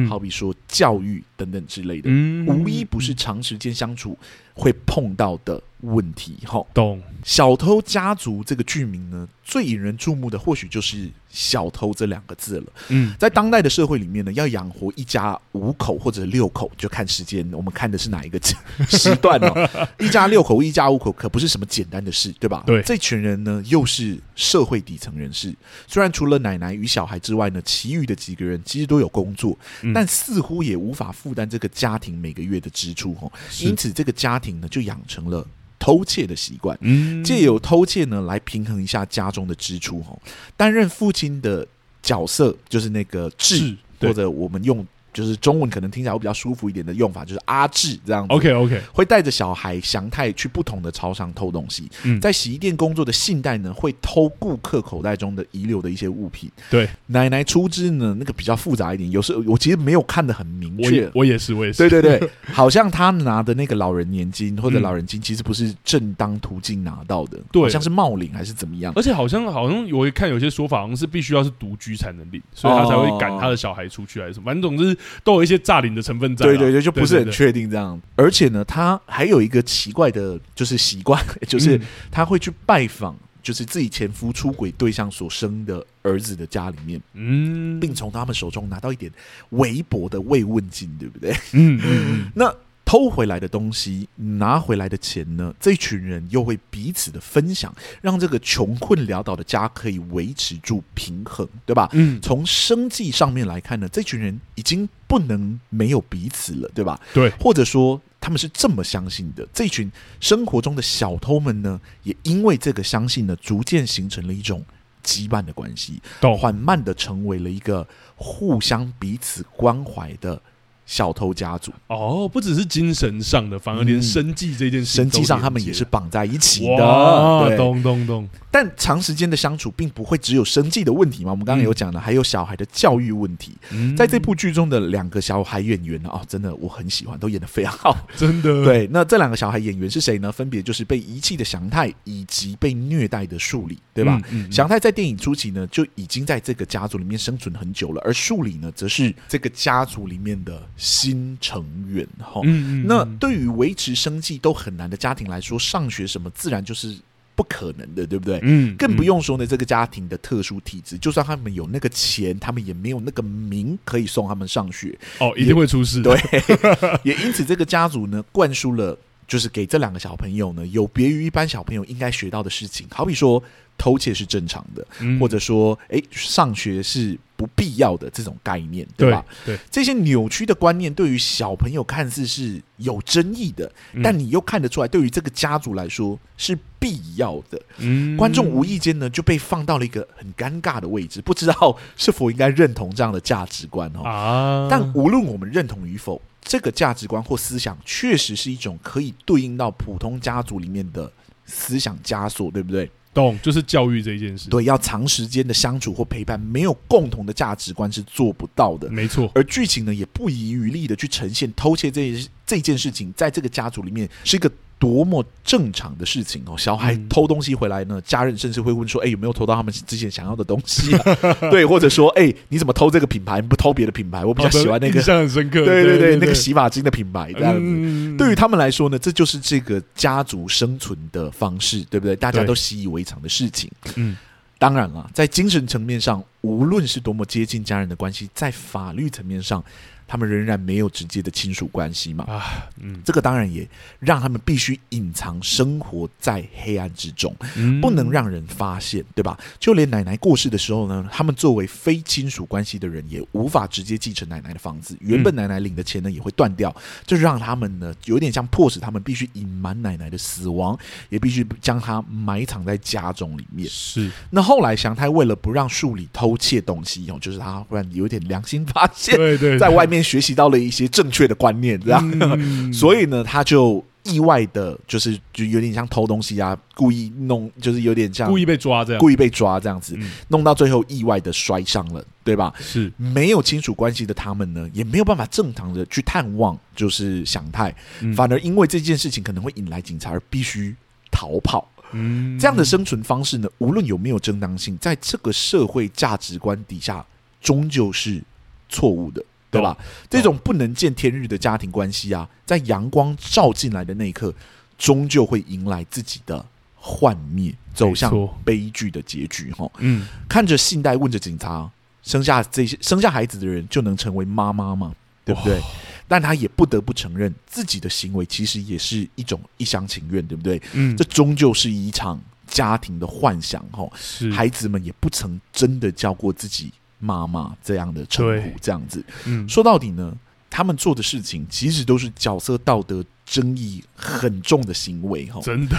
[0.07, 2.09] 好比说教育等等之类的，
[2.47, 4.17] 无一不是长时间相处
[4.53, 5.61] 会碰到的。
[5.81, 6.99] 问题哈，懂。
[7.23, 12.65] 小偷家族这个剧名呢，最引人注目的或许就是“小偷”这两个字了。
[12.87, 18.39] 嗯，在当代的社会里面呢，要养活一家五口或者六口，就看时间，我们看的是哪一个
[18.89, 19.69] 时段哦。
[19.99, 22.63] 一家六口、一家五口可不是什么简单的事，对吧？
[22.65, 25.53] 对，这群人呢，又是社会底层人士。
[25.85, 33.29] 虽然除了奶奶与小孩之外呢，其余的几个人其实都有工作，嗯、但似乎也无法负担这个家庭每个月的支出哦。
[33.59, 35.45] 因此，这个家庭呢，就养成了。
[35.79, 36.77] 偷窃的习惯，
[37.23, 40.01] 借由偷窃呢来平衡一下家中的支出。
[40.01, 40.19] 吼，
[40.57, 41.65] 担任父亲的
[42.01, 44.85] 角色就是那个智，或者我们用。
[45.17, 48.31] 就是中文可能听起来会比较舒服一点的用法，就是阿志这样子。
[48.35, 51.89] OK OK，会带着小孩祥太去不同的超商偷东西。
[52.03, 56.51] 嗯，在洗衣店工作的信贷呢，会偷顾客口袋中的遗留的一些物品。
[56.69, 61.09] 对，奶奶出资呢，那个比较复杂一点，有时候我其实没有看得很明确。
[61.15, 61.89] 我也是，我也是。
[61.89, 68.93] 对对对， 好像他拿的那个老人年金或者老人金，其实不是正当途径拿到的，对，好像是冒领还是怎么样。
[68.95, 74.45] 而且好像好像我看有些说法，好像是必须要是独居才能领，所以他才会赶他的小孩出去还是什么。
[74.45, 77.99] 反正总之都有一些诈领的成分在，对对对，就不是很确定这样。
[78.15, 81.79] 而且呢，他还有一个奇怪的，就是习惯， 就是
[82.11, 89.11] 他会去拜访，就是自己前夫出轨对象所生的儿子的家里面，嗯，并从他们手中拿到一点
[89.49, 91.35] 微薄的慰问金，对不对？
[91.53, 92.53] 嗯，嗯， 那。
[92.87, 95.53] 偷回来的东西，拿回来的钱呢？
[95.59, 101.89] 这群人又会彼此的分享，让这个穷困潦倒的家可以维持住平衡，对吧？
[101.91, 106.97] 嗯，从生计上面来看呢，这群人已经不能没有彼此了，对吧？
[107.13, 109.45] 对，或者说他们是这么相信的。
[109.53, 114.63] 这群生活中的小偷们呢，也因为这个相信呢，逐渐形成了一种
[115.03, 116.01] 羁绊的关系，
[116.39, 120.41] 缓慢的成为了一个互相彼此关怀的。
[120.87, 127.45] 小偷家族哦，不只是精神上的，反而连生计这件事，生计上他们也是绑在一起的。
[127.45, 128.27] 对，咚咚咚。
[128.57, 131.29] 但长时间的相处，并不会只有生计的问题嘛？
[131.29, 133.55] 我们刚刚有讲了，还有小孩的教育问题。
[133.95, 138.65] 在这部剧中的两个小孩演员呢，哦，真的我很喜欢，都演得非常好， 真的。
[138.65, 140.31] 对，那这两个小孩演员是谁呢？
[140.31, 144.19] 分别就是被遗弃的祥太以及被虐待的树里，对吧？
[144.49, 150.67] 祥太在电影初期呢，就已经在这个家族里面生存很久了，而树里呢，则是这个家族里面的。
[150.77, 152.41] 新成员哈，
[152.85, 156.97] 那对于维持生计都很难的家庭来说，上学什么自然就是
[157.37, 158.39] 不可能的，对不对？
[158.41, 164.97] 嗯，更不用说呢，这个家庭的特殊体质，就算他们有那个钱，他们也没有那个名可以送他们上学。
[165.19, 166.01] 哦，一定会出事。
[166.01, 166.19] 对，
[167.05, 168.97] 也因此这个家族呢，灌输了
[169.27, 173.43] 就是给这两个小朋友呢，有别于一般小朋友应该学到的事情，好比说。
[173.79, 179.23] 偷窃是正常的，嗯、或者说，诶，上学是不必要的这种概念，对吧？
[179.45, 187.61] 对，对这些扭曲的观念，对于小朋友看似是有争议的，嗯、但你又看得出来，对于这个家族来说是必要的。
[187.77, 194.01] 嗯，观众无意间呢就被放到了一个很尴尬的位置，不知道是否应该认同这样的价值观哦。
[194.01, 201.11] 啊，但无论我们认同与否，这个价值观或思想确实是一种可以对应到普通家族里面的
[201.45, 202.89] 思想枷锁，对不对？
[203.13, 204.47] 懂，就是教育这一件事。
[204.49, 208.89] 对，要长时间的相处或陪伴，没有共同的价值观是做不到的。
[208.89, 212.13] 没错，而剧情呢，也不遗余力的去呈现偷窃这
[212.47, 216.55] 这件事情在这个家族里面是一个多么正常的事情哦。
[216.57, 221.03] 小孩偷东西回来呢，家人甚至会问说：“哎，有没有偷到他们之前想要的东西啊？”
[221.51, 223.41] 对，或者说：“哎，你怎么偷这个品牌？
[223.41, 224.23] 不偷别的品牌？
[224.23, 225.65] 我比较喜欢那个。” 印象很深刻。
[225.65, 228.17] 对对对，那个洗发精的品牌这样子。
[228.17, 232.15] 对于他们来说呢，这就是这个家族生存的方式，对不对？
[232.15, 233.69] 大家都习以为常的事情。
[233.95, 234.15] 嗯。
[234.59, 239.63] 当然了，在精神层面上，无论是多么接近家人的关系，在法律层面上，
[240.07, 242.23] 他们仍然没有直接的亲属关系嘛？
[242.23, 243.67] 啊，嗯，这个当然也
[243.99, 249.37] 让他们必须隐藏，生活在黑暗之中，嗯，不能让人发现，对吧？
[249.59, 254.95] 就连奶奶过世的时候呢，他们作为非亲属关系的人，也无法直接继承奶奶的房子。
[255.01, 256.73] 原本奶奶领的钱呢，也会断掉，
[257.05, 260.77] 这让他们呢，有点像迫使他们必须隐瞒奶奶的死亡，
[261.09, 263.67] 也必须将她埋藏在家中里面。
[263.67, 264.09] 是。
[264.29, 269.97] 那后来祥太为了不让树里偷窃东西，哦，就是他忽然有点良心发现，对对，在外面。
[270.07, 282.53] 学习到了一些正确的观念，这样，嗯、 所以呢，他就意外的，就是就有点像偷东西啊，故意弄，就是有点像故意被抓这样，故意被抓这样子，嗯、弄到最后意外的摔伤了，对吧？
[282.59, 282.89] 是。
[282.95, 290.73] 没有亲属关系的他们呢，也没有办法正常的去探望，就是祥太，嗯、反而因为这件事情可能会引来警察而必须
[291.11, 291.69] 逃跑。
[291.91, 297.05] 嗯，这样的生存方式呢，无论有没有正当性，在这个社会价值观底下，
[297.41, 298.21] 终究是
[298.69, 299.23] 错误的。
[299.49, 299.75] 对吧？
[300.09, 304.31] 这种不能见天日的家庭关系啊，在阳光照进来的那一刻，
[304.77, 306.45] 终究会迎来自己的
[306.75, 308.11] 幻灭，走向
[308.43, 309.49] 悲剧的结局。
[309.53, 311.71] 哈，嗯，看着信贷问着警察：
[312.03, 314.93] 生下这些生下孩子的人就能成为妈妈吗？
[315.23, 315.61] 对不对？
[316.07, 320.61] 但他也不得不承认，自己的行为其实也是一种一厢情愿，对不对？
[320.73, 323.63] 嗯，这终究是一场家庭的幻想。
[323.71, 326.71] 哈，是孩子们也不曾真的叫过自己。
[326.99, 330.11] 妈妈这样的称呼，这样子，嗯，说到底呢，
[330.49, 335.77] 他们做的事情其实都是角色道德争议很重的行为，哈，真的，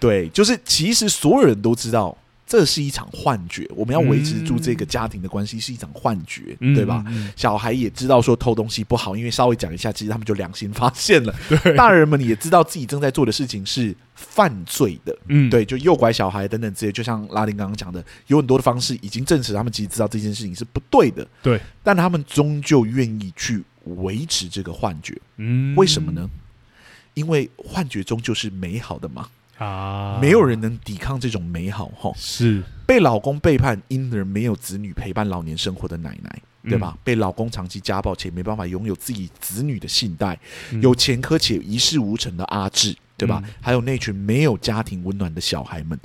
[0.00, 2.18] 对，就是其实所有人都知道。
[2.46, 7.04] 这是一场幻觉，我们要维持住这个家庭的关系是一场幻觉，嗯、对吧？
[7.08, 11.34] 嗯、小孩也知道说偷东西不好，因为稍微讲一下，其实他们就良心发现了。
[11.50, 23.60] 对大人们也知道自己正在做的事情是犯罪的，嗯，对，就诱拐小孩等等这些，就像拉丁刚刚讲的，有很多的方式已经证实他们其实知道这件事情是不对的，对，但他们终究愿意去
[23.96, 26.30] 维持这个幻觉，嗯，为什么呢？
[27.14, 29.28] 因为幻觉终究是美好的嘛。
[29.58, 30.18] 啊！
[30.20, 32.62] 没有人能抵抗这种美好，哈，是。
[32.86, 36.92] 被老公背叛，因而没有子女陪伴老年生活的奶奶，对吧？
[36.94, 40.38] 嗯、被老公长期家暴且没办法拥有自己子女的信贷，
[40.70, 43.42] 嗯、有前科且一事无成的阿志，对吧？
[43.44, 45.98] 嗯、还有那群没有家庭温暖的小孩们，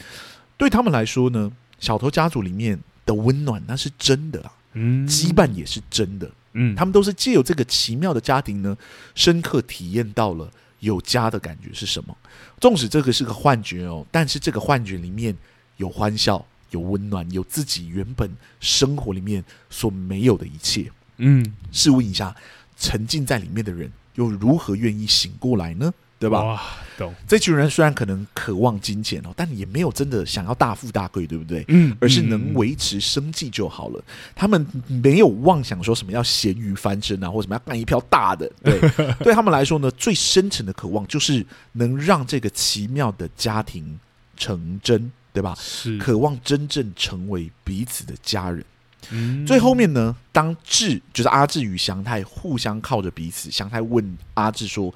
[0.58, 8.76] 对他们来说呢，小偷家族里面的温暖那是真的啊，嗯，羁绊也是真的，嗯，他们都是借由这个奇妙的家庭呢，
[9.14, 10.50] 深刻体验到了。
[10.82, 12.16] 有家的感觉是什么？
[12.60, 15.36] 纵使这个是个幻觉哦，但是这个幻觉里面
[15.78, 20.92] 有欢笑，有温暖，有自己原本生活里面所没有的一切。
[21.18, 22.36] 嗯，试问一下，
[22.78, 25.94] 沉浸在里面的人又如何愿意醒过来呢？
[26.22, 26.44] 对吧？
[26.44, 26.62] 哇，
[27.00, 27.12] 懂。
[27.28, 31.66] 这群人虽然可能渴望金钱哦，但也没有真的想要大富大贵，对不对？
[31.70, 33.98] 嗯，而是能维持生计就好了。
[33.98, 38.48] 嗯、他们没有妄想说什么要咸鱼翻身啊，或什么要干一票大的。
[38.64, 38.80] 对，
[39.24, 44.00] 对他们来说呢，最深层的渴望就是能让这个奇妙的家庭
[44.38, 45.56] 成真，对吧？
[45.58, 48.64] 是，渴望真正成为彼此的家人。
[49.10, 54.94] 嗯，最后面呢，当志就是阿志与祥太互相靠着彼此，祥太问阿志说。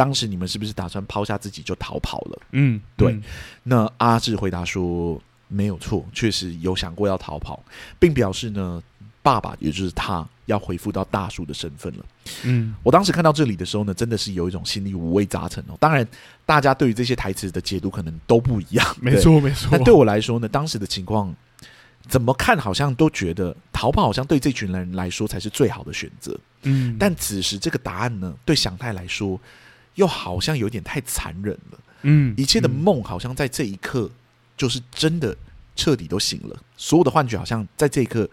[0.00, 2.38] 当时你们是不是打算抛下自己就逃跑了？
[2.52, 3.12] 嗯，对。
[3.12, 3.22] 嗯、
[3.62, 7.62] 那阿志回答说没有错，确实有想过要逃跑，
[7.98, 8.82] 并表示呢，
[9.20, 12.04] 爸爸也就是他要恢复到大叔的身份了。
[12.44, 15.76] 嗯，我当时看到这里的时候呢，真的是有一种心里五味杂陈哦。
[15.78, 16.08] 当然，
[16.46, 18.86] 大家对于这些台词的解读可能都不一样。
[19.02, 19.68] 没错，没错。
[19.70, 21.30] 但对我来说呢，当时的情况
[22.08, 26.34] 怎么看，好像都觉得逃跑好像对这群人来说才是最好的选择。
[26.62, 29.38] 嗯，但此时这个答案呢，对祥太来说。
[29.96, 34.10] 又好像有点太残忍了，嗯，一切的梦好像在这一刻
[34.56, 35.36] 就是真的
[35.76, 38.28] 彻底都醒了，所有的幻觉好像在这一刻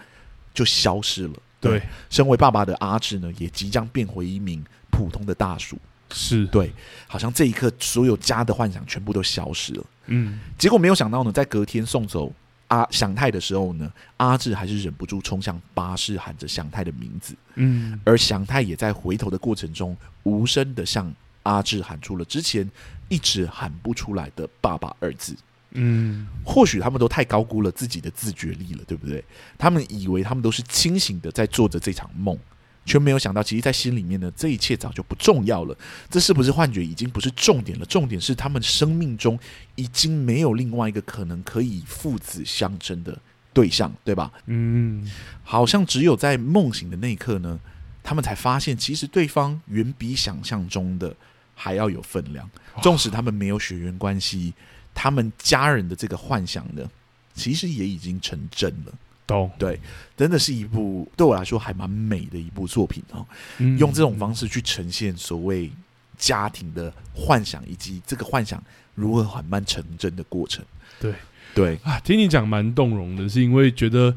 [0.53, 1.33] 就消失了。
[1.59, 5.77] 对，身为爸爸的阿志呢，也即将变回一名普通的大叔。
[6.09, 6.71] 是对，
[7.07, 9.85] 好像这一刻所有家的幻想全部都消失了。
[10.05, 12.31] 嗯，结果没有想到呢，在隔天送走
[12.67, 17.35] 阿祥太的时候呢，阿志还是忍不住冲向巴士，喊着祥太的名字。
[17.55, 21.13] 嗯，而祥太也在回头的过程中无声的向。
[21.47, 22.69] 阿志喊出了之前
[23.07, 25.35] 一直喊不出来的“爸爸”二字。
[25.71, 29.23] 嗯，或许他们都太高估了自己的自觉力了，对不对？
[29.57, 32.37] 他们以为他们都是清醒的在做着这场梦，
[32.85, 35.77] 却没有想到，其实，在心里面呢，这一切早就不重要了。
[36.09, 37.85] 这是不是幻觉，已经不是重点了。
[37.85, 39.37] 重点是他们生命中
[39.75, 43.15] 已经没有另外一个可能可以父子相争的
[43.53, 44.31] 对象，对吧？
[44.45, 45.05] 嗯，
[45.43, 47.59] 好像只有在梦醒的那一刻呢，
[48.01, 51.15] 他们才发现，其实对方远比想象中的
[51.59, 52.47] 还要有分量。
[52.83, 54.53] 纵使他们没有血缘关系，
[54.93, 56.87] 他们家人的这个幻想呢，
[57.33, 58.93] 其实也已经成真了。
[59.25, 59.79] 懂对，
[60.15, 63.25] 真的是一部对我来说还蛮美的一部作品哦。
[63.57, 65.71] 嗯、用这种方式去呈现所谓
[66.17, 70.63] 家庭的幻想，以及这个幻想如何缓慢成真的过程。
[70.99, 71.13] 对
[71.55, 74.15] 对啊，听你讲蛮动容的，是因为觉得。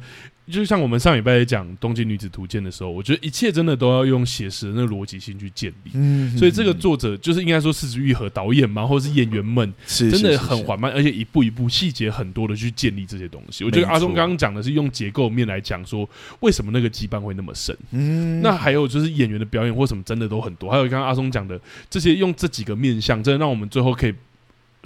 [0.51, 5.93] 就像我们上礼拜讲《东京女子图鉴》的时候，我觉得一切真的都要用写实的那逻辑性去建立。
[5.95, 13.65] 嗯，所以这个作者就是应该说，是枝裕和导演嘛，或者是演员们，是真的很缓慢，而且一步一步细节很多的去建立这些东西。
[13.65, 16.09] 我觉得阿松刚刚讲的是用结构面来讲，说
[16.41, 17.77] 为什么那个羁绊会那么深。
[17.93, 20.71] 嗯，那还有就是演员的表演或什么，真的都很多。
[20.71, 24.15] 还有刚刚阿松讲的这些，用这几个面向，真的让我们最后可以。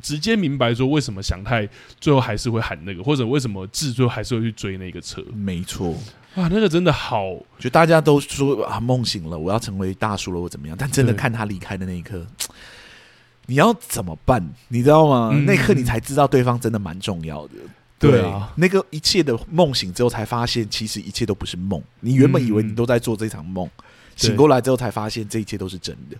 [0.02, 1.68] 直接明白说，为什么祥太
[2.00, 5.22] 最后还是会喊那个，或者为什么智最后还是会去追那个车？
[5.34, 5.94] 没错，
[6.34, 10.76] 啊，那个真的好，就大家都说啊，梦醒了，我要成为大叔了，我怎么样？
[10.78, 12.26] 但真的看他离开的那一刻，
[13.46, 14.46] 你要怎么办？
[14.68, 15.30] 你知道吗？
[15.32, 17.54] 嗯、那一刻你才知道对方真的蛮重要的。
[17.98, 21.82] 对，对啊，那个一切的梦醒之后，才发现其实一切都不是梦。
[22.00, 23.84] 你原本以为你都在做这场梦，嗯、
[24.16, 26.16] 醒过来之后才发现这一切都是真的。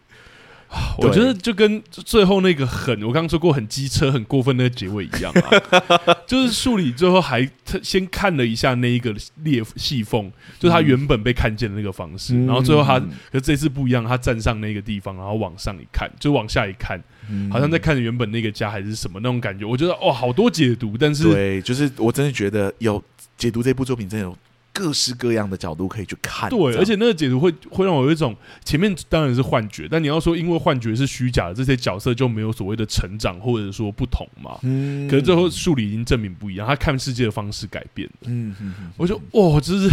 [0.98, 7.48] 我觉得就跟最后那个很，我刚刚说过很机车、很过分那个结尾一样啊， 就是树里最后还
[7.82, 17.02] 先看了一下那一个裂细缝，就是他原本被看见的那个方式，然后最后他，可是这次不一样，他站上那个地方，然后往上一看，就往下一看，
[17.50, 19.64] 好像在看原本那个家还是什么那种感觉。
[19.64, 23.02] 我觉得哇，好多解读，但是对，就是我真的觉得有
[23.36, 24.36] 解读这部作品真的有。
[24.74, 34.58] 各式各样的角度可以去看，对，而且那个解读会会让我有一种前面当然是幻觉，但你要说因为幻觉是虚假的，这些角色就没有所谓的成长或者说不同嘛？
[34.62, 38.26] 嗯，可是最后数理已经证明不一样，他看世界的方式改变了。
[38.26, 39.88] 嗯嗯嗯，我就哇，就是，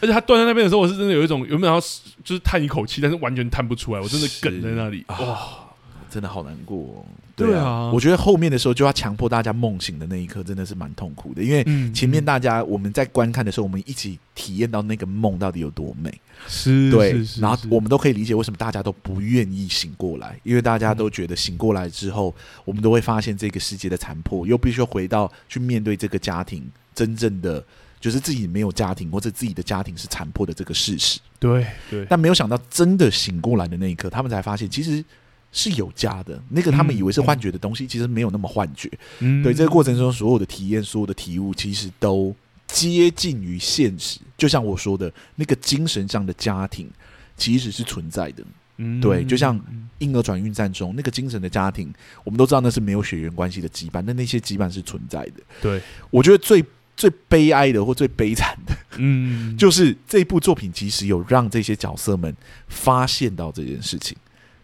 [0.00, 1.80] 而且他断在那边的时候，我是真的有一种有没有要
[2.22, 5.67] 就是叹一口气，但是完全叹不出来，我真的梗在那里，哇。
[6.10, 7.04] 真的好难过，哦，
[7.36, 11.42] 对啊，我觉得后面的时候就要强迫大家梦醒的那一刻，真的是蛮痛苦的。
[11.42, 16.12] 因为前面大家我们在观看的时候，我们一起体验到那个梦到底有多美，
[16.46, 22.34] 是，对，是是是，然后我们都可以理解为什么大家都不愿意醒过来，因为大家都觉得醒过来之后，
[22.64, 27.62] 我们都会发现这个世界的残破，又必须回到去面对这个家庭真正的
[28.00, 31.20] 就是自己没有家庭，或者自己的家庭是残破的这个事实。
[31.38, 35.04] 对对，但没有想到真的醒过来的那一刻，他们才发现其实。
[35.50, 38.90] 是有家的，那个他们以为是幻觉的东西，其实没有那么幻觉。
[39.20, 42.34] 嗯，对，这个过程中所有的体验、所有的体悟，其实都
[42.66, 44.20] 接近于现实。
[44.36, 46.88] 就像我说的，那个精神上的家庭
[47.36, 48.44] 其实是存在的。
[48.76, 49.60] 嗯，对，就像
[49.98, 51.92] 婴儿转运站中那个精神的家庭，
[52.22, 55.42] 我们都知道那是没有血缘关系的羁绊，但那些羁绊是存在的。
[55.60, 56.64] 对，我觉得最
[56.96, 62.32] 最悲哀的或最悲惨的，嗯，就是这部作品其实有让这些角色们
[62.68, 64.16] 发现到这件事情。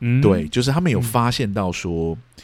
[0.07, 2.43] 嗯，对，就是他们有发现到说，嗯、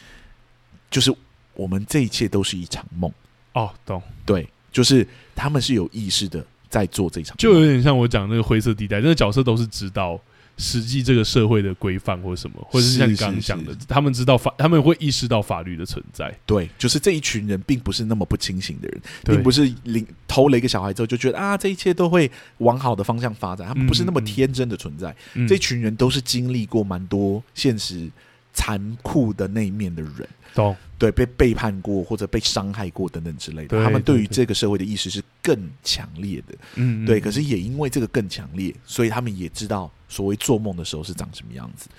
[0.89, 1.13] 就是
[1.53, 3.11] 我们这一切都是一场梦。
[3.53, 4.01] 哦，懂。
[4.25, 10.19] 对，就是他们是有意识的在做这场，就有点像我讲那个灰色地带，那个角色都是知道。
[10.61, 16.33] 实际这个社会的规范或者什么，或者是像你刚刚讲的，他们知道法，他们会意识到法律的存在。
[16.45, 23.67] 对，就是这一群人并不是那么不清醒的人，并不是领偷了一个小孩之后就觉得啊，这一切都会往好的方向发展。
[23.67, 25.13] 他们不是那么天真的存在。
[25.33, 28.07] 嗯、这群人都是经历过蛮多现实
[28.53, 30.27] 残酷的那一面的人。
[30.53, 30.75] 懂。
[30.97, 36.55] 对，被背叛过或者被伤害过等等之类的，他们对于这个社会的意识是更强烈的。
[36.75, 37.19] 嗯，对。
[37.19, 41.89] 可是也因为这个更强烈，所以他们也知道所谓做梦的时候是长什么样子。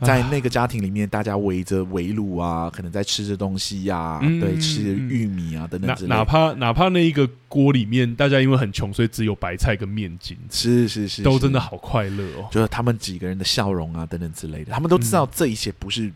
[0.00, 6.14] 在那个家庭里面，大家围着围炉啊，可能在吃着东西呀、啊，嗯、对，吃着玉米啊等等之类的。
[6.14, 10.36] 哪怕哪怕那一个锅里面，大家因为很穷，所以只有白菜跟面筋。
[10.50, 12.48] 是是是，都真的好快乐哦。
[12.50, 16.12] 就是他们几个人的笑容啊等等之类的，他们都知道这一切不是。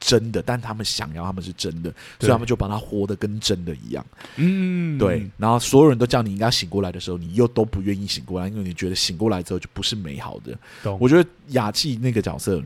[0.00, 4.06] 真的，但他们想要他们是真的，所以他们就把它活得跟真的一样。
[4.36, 5.28] 嗯，对。
[5.36, 10.56] 然后所有人都叫你应该醒过来的时候，你又都不愿意醒过来，因为你觉得醒过来之后就不是美好的。
[10.84, 12.62] 懂我觉得雅纪那个角色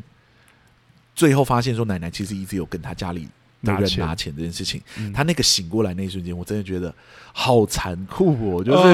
[1.14, 3.26] 最后发现说，奶奶其实一直有跟他家里
[3.62, 4.80] 的人拿钱这件事情。
[5.14, 6.95] 他那个醒过来那一瞬间，我真的觉得
[7.33, 8.62] 好残酷哦。
[8.62, 8.89] 就是、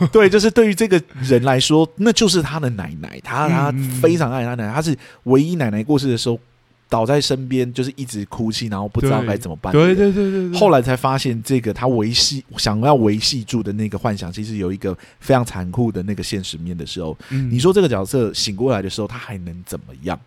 [0.00, 6.40] 呃、 对，就是对于这个人来说，那就是他的奶奶，他他非常爱他奶奶，他是唯一奶奶过世的时候。
[6.88, 9.72] 倒在身边，就是一直哭泣，然后不知道该怎么办。
[9.72, 10.58] 对对对对对。
[10.58, 20.18] 后来才发现，这个他维系想要维系住的那个幻想，其实有一个非常残酷的那个现实面的时候，嗯、你说这个角色醒过来的时候，他还能怎么样？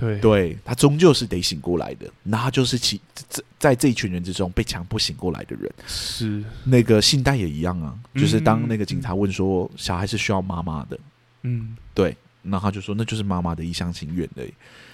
[0.00, 2.06] 对，对他终究是得醒过来的。
[2.22, 5.68] 那他就是其在在这一群人之中被强迫醒过来的人。
[5.88, 10.96] 是那个信贷也一样啊，就是当那个警察问说小孩是需要妈妈的，
[11.42, 14.42] 嗯，对，那他就说那就是妈妈的一厢情愿的，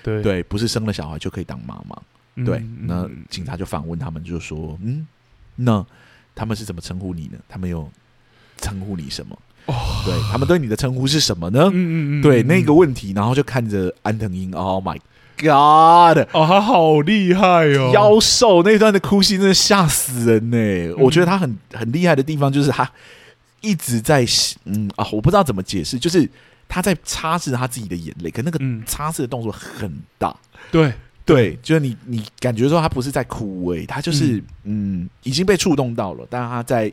[0.04, 2.00] 对对，不是生了小孩就可以当妈妈。
[2.36, 5.06] 嗯、对，那警察就反问他们，就说嗯，
[5.56, 5.84] 那
[6.34, 7.38] 他们是怎么称呼你呢？
[7.48, 7.90] 他们有
[8.58, 9.38] 称呼你什么？
[9.66, 9.74] 哦，
[10.04, 11.70] 对他们对你的称呼是什么呢？
[11.72, 14.98] 嗯嗯嗯，对那个问题，然后就看着安藤英，Oh my
[15.38, 16.28] God！
[16.32, 20.58] 哦，他好厉害哦，妖兽那段的哭戏真的吓死人呢。
[20.58, 22.90] 嗯、我觉得他很很厉害的地方就是他
[23.60, 24.26] 一直在
[24.64, 26.28] 嗯啊，我不知道怎么解释，就是
[26.74, 30.34] 他在擦拭他自己的眼泪，可那个擦拭的动作很大。
[30.72, 30.92] 对
[31.24, 36.92] 对，就是你你感觉说他不是在哭诶，他就是嗯，嗯已经被触动到了，但是他在。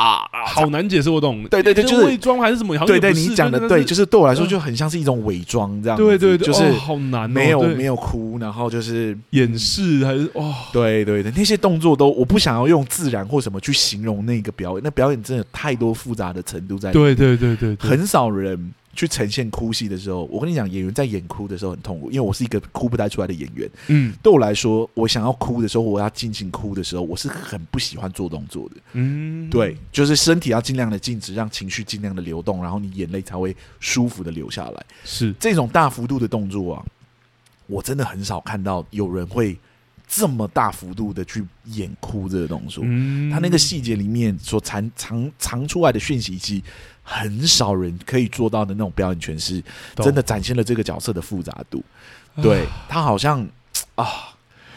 [0.00, 1.44] 啊，好难解释，我懂。
[1.44, 2.76] 对对对，就是伪装还是什么？
[2.86, 5.96] 对对，你讲的对，就是对我来说就很像是一种伪装这样。
[5.98, 10.54] 对对对，就是好难，没有没有哭，然后就是掩饰还是哇？
[10.72, 16.90] 对对对，那些动作都我不想要用自然或什么去形容那个表演，那表演真的太多复杂的程度在。
[16.92, 18.72] 对对对对，很少人。
[18.92, 23.70] 去呈现哭戏的时候，我跟你讲，演员在演哭的时候很痛苦，因为我是一个哭不带出来的演员。
[23.86, 28.76] 嗯，对我来说，我想要哭的时候，我要尽情哭的时候，我是很不喜欢做动作的。
[28.94, 34.84] 嗯，对，就是身体要尽量的静止，让情绪尽量的流动，然后你眼泪才会舒服的流下来。
[35.04, 36.84] 是这种大幅度的动作啊，
[37.68, 39.56] 我真的很少看到有人会
[40.08, 42.82] 这么大幅度的去演哭这个动作。
[42.84, 46.64] 嗯，他那个细节里面所藏藏藏出来的讯息机。
[47.12, 49.60] 很少人可以做到的那种表演诠释，
[49.96, 51.82] 真的展现了这个角色的复杂度。
[52.40, 53.44] 对他好像
[53.96, 54.06] 啊，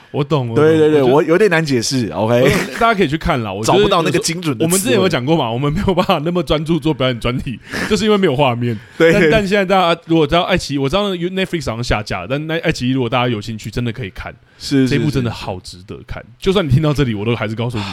[0.10, 2.10] 我懂，对对对，我有点难解释。
[2.10, 4.66] OK，大家可以去看了，我找不到那个精准的。
[4.66, 8.78] 我们之前有讲过嘛，我们没有办法那么专注做表演专题， 就是因为没有画面。
[8.98, 14.34] 对，但但现在大家如果知道爱奇艺，我知道 Netflix 好像下架了，但那爱奇艺如果大家有兴趣，真的可以看。
[14.58, 16.24] 是这部真的好值得看。
[16.40, 17.84] 就算你听到这里，我都还是告诉你，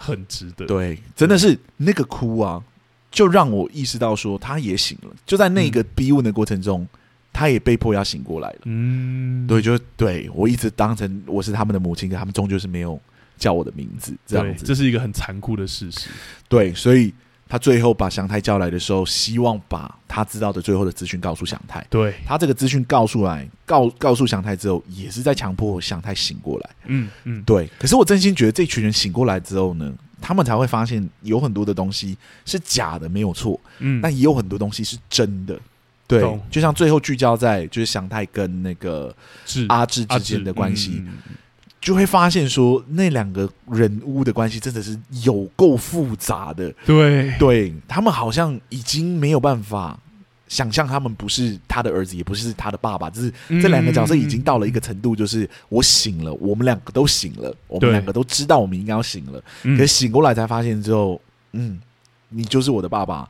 [0.00, 0.66] 很值得。
[0.66, 2.60] 对，真的是那个哭啊。
[3.14, 5.10] 就让我意识到，说他也醒了。
[5.24, 6.88] 就在那个逼问的过程中，嗯、
[7.32, 8.58] 他也被迫要醒过来了。
[8.64, 13.00] 嗯，对，就对我一直当成我是他们的母亲，可他们终究是没有
[13.38, 14.66] 叫我的名字，这样子。
[14.66, 16.08] 这是一个很残酷的事实。
[16.48, 17.14] 对，所以
[17.48, 21.86] 他最后把祥太叫来的时候，希望把他知道的最后的资讯告诉祥太。
[21.88, 26.70] 对，他这个资讯告诉来，告告诉祥太之后，也是在强迫祥太醒过来。
[26.86, 27.70] 嗯嗯，对。
[27.78, 29.94] 可是我真心觉得，这群人醒过来之后呢？
[30.24, 32.16] 他们才会发现有很多的东西
[32.46, 33.60] 是假的，没有错。
[33.80, 35.60] 嗯，但也有很多东西是真的。
[36.06, 39.14] 对，就像最后聚焦在就是祥太跟那个
[39.68, 41.18] 阿志之间的关系，嗯、
[41.78, 46.72] 就会发现说那两个人物的关系真的是有够复杂的。
[46.86, 50.00] 对，对他们好像已经没有办法。
[50.48, 53.32] 想象他们不是他的儿子，也不是他的爸爸，就是
[53.62, 61.20] 这两个角色已经到了一个程度，就是我醒了，我们两个都醒了，我们两个都知道我们应该要醒了，可是醒过来才发现之后，
[61.52, 61.80] 嗯，
[62.28, 63.28] 你就是我的爸爸，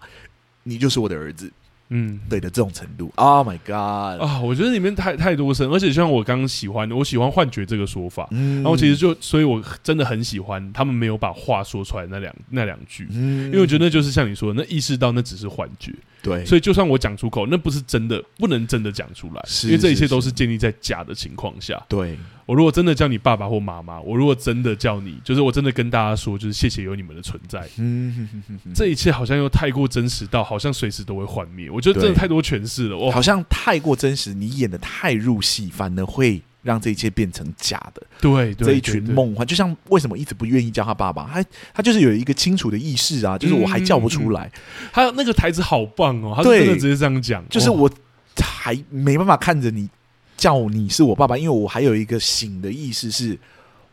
[0.62, 1.50] 你就是我的儿子。
[1.90, 4.40] 嗯，对的，这种程度，Oh my God 啊！
[4.40, 22.18] 我觉得里面太太多声，而且像我刚刚喜欢的，我喜欢幻觉这个说法，嗯、然后其实就，所以我真的很喜欢他们没有把话说出来那两那两句，嗯、因为我觉得那就是像你说的，那意识到那只是幻觉，对，所以就算我讲出口，那不是真的，不能真的讲出来，因为这一切都是建立在假的情况下，对。
[22.46, 27.66] 我如果真的叫你爸爸或妈妈，我如果真的叫你，就是我真的跟大家说，就是谢谢有你们的存在。
[27.78, 28.28] 嗯，
[28.74, 31.70] 这一切好像又太过真实到，好像随时都会幻灭。
[31.74, 38.02] 我觉得真的太多诠释了，我好像太过真实，你演的太入戏，反而会让这一切变成假的。
[38.20, 41.28] 对，这一群梦幻，就像为什么一直不愿意叫他爸爸？
[41.32, 41.44] 他
[41.74, 44.50] 他就是有一个清楚的意识啊，就是我还叫不出来。
[44.92, 47.90] 他那个台词好棒哦，他真的直接这样讲，就是我
[48.36, 49.90] 还没办法看着你。
[50.36, 53.38] 叫你是我爸爸，因为我还有一个醒的意识，是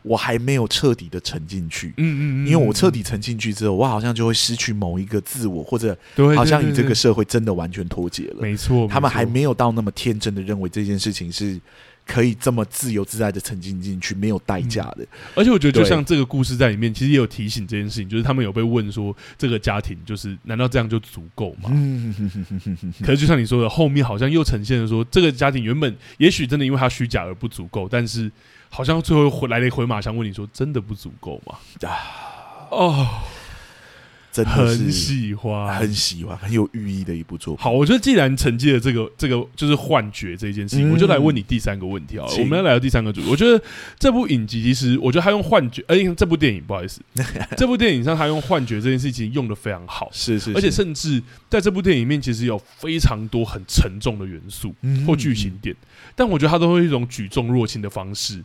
[0.02, 1.88] 我还没有彻底的沉进去。
[1.88, 5.96] 嗯嗯嗯，因为我彻底沉进去之后，我好像就会失去某一个自我，或者
[6.36, 8.36] 好像与这个社会真的完全脱节了。
[8.40, 11.60] 没错，他们还没有到那么天真的认为这件事情是。
[12.04, 15.06] 可以这么自由自在的沉浸进去，没有代价的。
[15.36, 21.70] 而且我觉得，就像这个故事在里面，其实也有提醒这件事情，就是他们有被问说，这个家庭就是难道这样就足够吗？
[23.06, 28.28] 可是就像你说的，后面好像又呈现了说，这个家庭原本也许真的因为他虚假而不足够，但是
[28.74, 31.58] 好像最后回来了一回马枪问你说，真的不足够吗？
[31.86, 31.92] 啊，
[32.70, 33.06] 哦。
[34.32, 37.62] 真的很喜欢，很喜欢，很有寓意的一部作品。
[37.62, 42.24] 好，我觉得既然承接了这个这个就是幻觉这一件事情，嗯、我就来问你第三个问题啊。
[42.38, 43.62] 我们要来到第三个主题，我觉得
[43.98, 47.02] 这部影集其实，我觉得他用幻觉，哎、欸，这部电影不好意思，
[47.58, 54.74] 这部电影上他用幻觉这件事情用的非常好，是是，是，而且甚至在这部电影里面，其实有非常多很沉重的元素
[55.06, 58.42] 或剧情点，嗯、但我觉得他都会用一种举重若轻的方式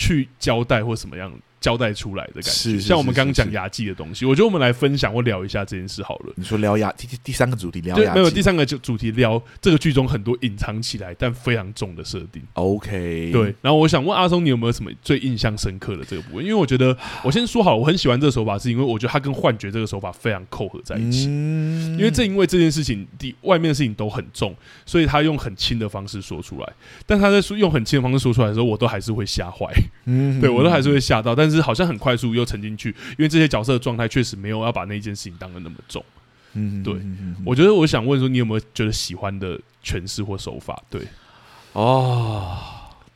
[0.00, 1.30] 去交代或什么样。
[1.60, 6.32] 交代出来的感觉，是是是是，像我们刚刚讲牙祭的东西，我觉得我们来分享或聊一下这件事好了。
[6.36, 12.42] 你说聊牙第第三个主题聊亚纪，没有第三个就主题聊这个剧中很多隐藏起来但非常重的设定。
[12.54, 13.54] OK，对。
[13.60, 16.44] 然后我想问阿松，你有没有什么最印象深刻的这个部分？
[16.44, 21.26] 因为我觉得我先说好，我很喜欢这个手法，是因为我觉得它跟幻觉这个手法非常扣合在一起。
[21.28, 24.56] 嗯、因为正因为这件事情，第外面的事情都很重，
[24.86, 26.72] 所以他用很轻的方式说出来。
[27.04, 29.66] 但他在说用很轻的方式说出来的时候，我都还是会吓坏。
[30.06, 31.49] 嗯，对我都还是会吓到，但。
[31.50, 36.04] 但是好像很快速又沉进去，因为这些角色的状态确实没有要把那件事情当得那么重。
[36.52, 36.94] 嗯，对，
[37.44, 40.80] 我觉得我想问说，你有没有觉得喜欢的诠释或手法？
[40.88, 41.00] 对，
[41.72, 42.56] 哦，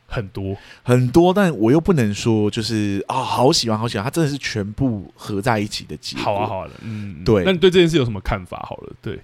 [0.07, 6.23] 很多很多，但我又不能说就是啊、哦，好喜欢，好喜欢，它真的是全部合在一起的结果。
[6.25, 7.43] 好啊，好啊，嗯，对。
[7.45, 8.65] 那你对这件事有什么看法？
[8.69, 9.17] 好了，对，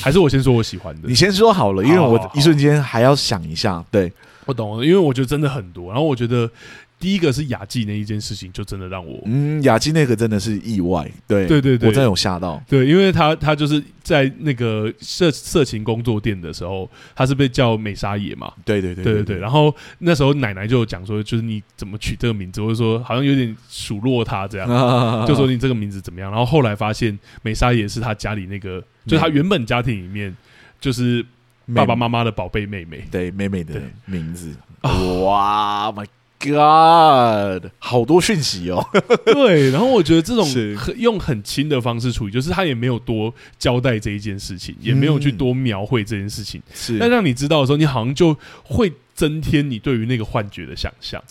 [0.00, 3.84] 还是我先说我喜欢的，你先说好了，因为我一瞬间还要想一下。
[3.90, 4.12] 对，
[4.46, 6.50] 我懂了，因为我觉得真的很多，然后我觉得。
[6.98, 24.68] 第一个是雅纪那一件事情，就真的让我嗯，雅纪那个真的是意外，对对对对，我真的有吓到，对，因为他他就是在那个色色情工作店的时候，他是被叫美沙野嘛，对对对对对，对，然后那时候奶奶就讲说，就是你怎么取这个名字，或者说好像有点数落他这样，
[25.24, 30.36] 就说你这个名字怎么样，然后后来发现美沙野是他家里那个，就是他原本家庭里面
[30.80, 31.24] 就是
[31.72, 36.04] 爸爸妈妈的宝贝妹妹，对妹妹的名字，哇，my。
[36.40, 38.84] God，好多讯息哦。
[39.26, 51.22] 对，然后我觉得这种很用很轻的方式处理，就是他也没有多交代这一件事情，也没有去多描绘这件事情，是，但让你知道的时候，你好像就会增添你对于那个幻觉的想象。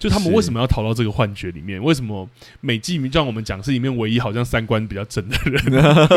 [0.00, 1.80] 就他们为什么要逃到这个幻觉里面？
[1.80, 2.26] 为什么
[2.62, 5.62] 美纪就像我们讲是里面唯一好像三观比较正的人？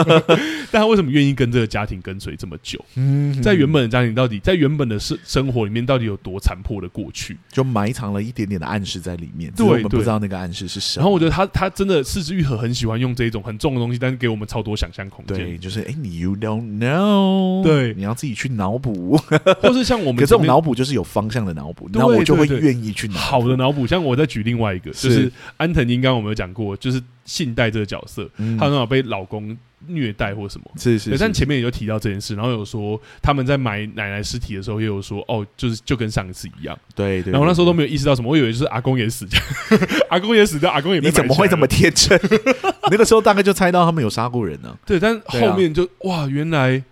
[0.71, 2.83] 但他为什么愿意跟这个家庭跟随这么久？
[2.95, 7.37] 嗯在原本的家庭到底在原本的生生活里面到底有多残破的过去？
[7.51, 9.51] 就埋藏了一点点的暗示在里面。
[9.51, 11.01] 对，我们不知道那个暗示是什么。
[11.01, 15.35] 然后我觉得他他真的四肢愈合很喜欢用这种很重的东西，但是给我们超多想象空间。
[15.35, 19.17] 对，就是哎，你 you don't know，对，你要自己去脑补，
[19.61, 23.19] 或是像我们这种脑补就是有方向的脑补，那我就会愿意去脑补。
[23.19, 23.72] 好的脑。
[23.87, 29.57] 像我再举另外一个，就是安藤英，刚刚我们有讲过，就是信代这个角色，她很好被老公
[29.87, 31.17] 虐待或什么，是是。
[31.17, 37.31] 但前面也有提到这件事，然后有说他们在埋奶奶尸体的时候，也有说哦，就是就跟上一次一样，对对。
[37.31, 39.41] 然后那时候都没有意识到什么，我以为就是阿公也死掉，
[40.09, 42.19] 阿公也死掉，阿公也你怎么会这么天真？
[42.91, 44.77] 那个时候大概就猜到他们有杀过人呢。
[44.85, 46.83] 对，但后面就哇，原来。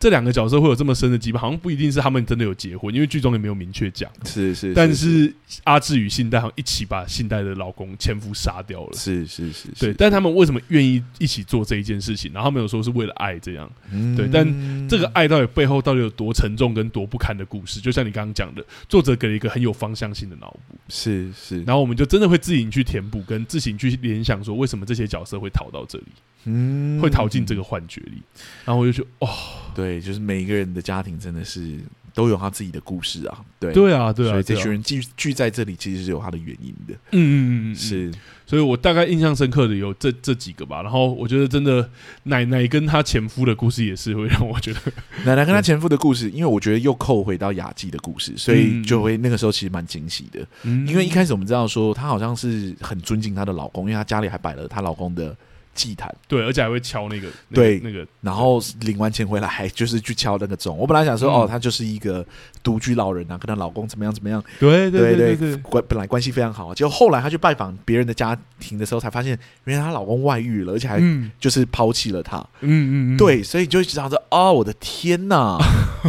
[0.00, 4.08] 这两个角色会有这么深的羁绊，好像不一定是他们真的有结婚，因为剧中也没有明确讲。
[4.24, 5.32] 是是，但是
[5.64, 8.92] 阿志与信代好像一起把信代的老公前夫杀掉了。
[8.92, 9.92] 是是是，对。
[9.94, 12.32] 但他们为什么愿意一起做这一件事情？
[12.32, 13.68] 然后他们有说是为了爱这样。
[13.90, 17.80] 嗯、对，但这个爱到底背后到底有多沉重跟多不堪的故事？
[17.80, 20.76] 就像你刚刚讲的，作者给了一个很有方向性的脑补。
[20.88, 26.04] 是是，然后我们就真的会自行去填补，跟自行去联想说，为什么这些角色会逃到这里？
[26.44, 28.22] 嗯，会逃进这个幻觉里，
[28.64, 29.28] 然后我就觉得，哦，
[29.74, 31.78] 对，就是每一个人的家庭真的是
[32.14, 37.36] 都有他自己的故事啊，对，对啊，对啊，所以这群人聚聚在这里，其实是有他的原因的，嗯嗯
[37.70, 37.72] 嗯。
[37.72, 38.10] 嗯，是，
[38.46, 41.88] 所以我大概印象深刻的有这这几个吧，然后我觉得真的
[42.24, 44.80] 奶奶跟她前夫的故事也是会让我觉得，
[45.24, 55.36] 奶奶跟她前夫的故事，因为我觉得又扣回到雅纪的故事，所以就会那个时候其实蛮惊喜的，因为一开始我们知道说她好像是很尊敬她的老公，因为她家里还摆了她老公的。
[55.78, 60.76] 祭坛对，而且还会敲那个，那个、对那个，然后领完钱回来还就是去敲那个钟。
[60.76, 62.26] 我本来想说，嗯、哦，她就是一个
[62.64, 66.74] 独居老人啊，跟她老公怎么样怎么样，对对对对，关本来关系非常好。
[66.74, 71.00] 结果后来她去拜访别人的家庭的时候，才发现原来她老公外遇了，而且还
[71.38, 72.38] 就是抛弃了她。
[72.60, 75.56] 嗯嗯嗯，对，所以就想着，哦，我的天呐！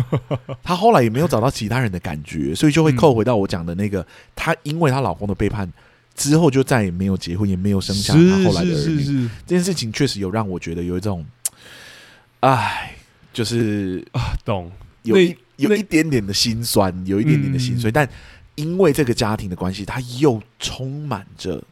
[0.64, 4.04] 她后来也没有找到其他人的感觉，所以就会扣回到我讲的那个，
[4.36, 5.72] 她因为她老公的背叛。
[6.20, 9.30] 之后就再也没有结婚，也没有生下他后来的儿女。
[9.48, 11.26] 这件事情确实有让我觉得有一种，
[12.42, 12.94] 唉，
[13.32, 14.70] 就是啊，懂，
[15.04, 17.90] 有一有一点点的心酸，有一点点的心碎。
[17.90, 18.10] 嗯、但
[18.56, 21.64] 因为这个家庭的关系，他又充满着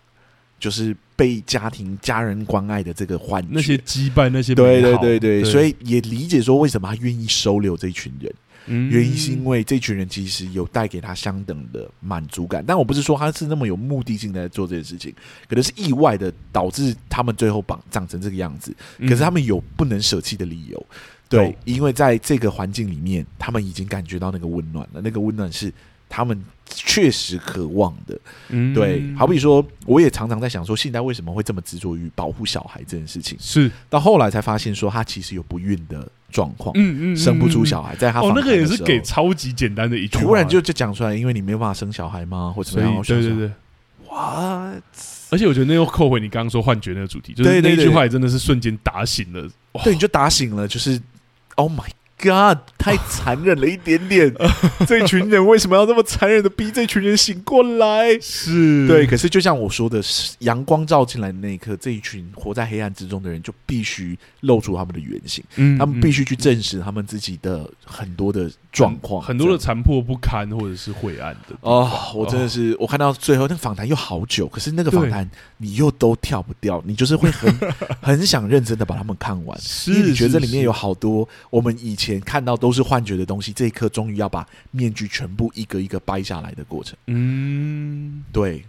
[0.57, 8.33] 就是被家庭家人关爱的这个幻觉，那些羁绊，那些对对对对，对，所以也理解说为什么他愿意收留这一群人。
[8.67, 15.13] 嗯，原因是因为这群人其实有带给他相等的满足感，但我不是说他是那么有目的性在做这件事情，
[15.49, 18.75] 可能是意外的导致他们最后绑长成这个样子。
[18.99, 20.85] 可是他们有不能舍弃的理由，
[21.27, 25.73] 对，因为在这个环境里面，他们已经感觉到那个温暖了，那个温暖是
[26.09, 28.19] 他们确实渴望的。
[28.49, 33.37] 嗯，对，好比说，我也常常在想说，信代为什么会这么执着于保护小孩这件事情？
[33.39, 36.07] 是到后来才发现，说他其实有不孕的。
[36.29, 42.51] 状况，嗯嗯，生不出小孩，在他哦，那个也是给超级简单的一句，突然就就讲出来，因为你没有办法生小孩吗？
[42.53, 43.01] 或者怎么样？
[43.01, 43.51] 对对对
[44.09, 44.83] ，What？
[45.29, 49.49] 而且我觉得那又扣回你刚刚说幻觉那个主题，就是那句话也真的是瞬间打醒了，
[49.85, 51.01] 对，你就打醒了，就是
[51.55, 51.87] Oh my。
[52.19, 54.33] God，太残忍了一点点。
[54.87, 58.19] 这群人为什么要这么残忍的逼 这群人醒过来？
[58.19, 60.01] 是对，可是就像我说的，
[60.39, 65.43] 阳光照进来的那一刻，这一群活在黑暗之中的人就必须露出他们的原形。
[65.57, 71.55] 嗯，他们必须去证实他们自己的很多的状况，很多的残破不堪或者是晦暗的。
[71.61, 77.53] 哦，我真的是，我看到最后那个访谈又好久，可是那个访谈你又都跳不掉，你就是会很
[78.01, 79.55] 很想认真的把他们看完，
[79.85, 82.07] 因为你觉得这里面有好多我们以前。
[82.07, 86.97] 前看到都是幻觉的东西，这一刻终于要把面具全部一个一个掰下来的过程。
[87.07, 88.63] 嗯，对，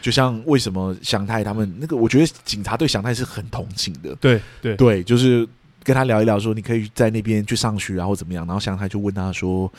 [0.00, 4.14] 就像为什么祥太他们那个，我觉得警察对祥太是很同情的。
[4.20, 5.44] 对对对，就是
[5.86, 8.44] 跟他聊一聊，说你可以在那边去上学然后怎么样。
[8.44, 9.72] 然后祥太就问他说。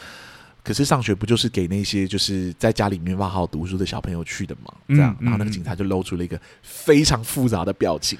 [0.63, 4.73] 可是上学不就是给那些就是在家里面没办法好好读书的小朋友去的吗？
[4.89, 8.19] 这样，然后那个警察就露出了一个非常复杂的表情。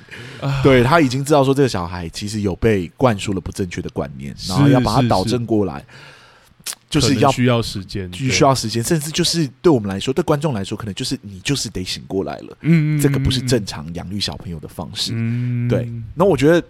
[0.64, 5.86] 对，他已经知道说这个小孩其实有被灌输了不正确的观念，然后要把他导正过来，
[6.90, 12.58] 就是要需要时间，需要时间，甚至就是对我们来说，对观众来说，可能就是你就是得醒过来了。
[12.62, 15.12] 嗯，这个不是正常养育小朋友的方式。
[15.14, 15.92] 嗯，对。
[16.16, 16.66] 那我觉得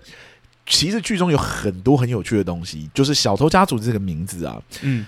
[0.67, 5.05] 其实剧中有很多很有趣的东西，就是小偷家族这个名字啊，嗯。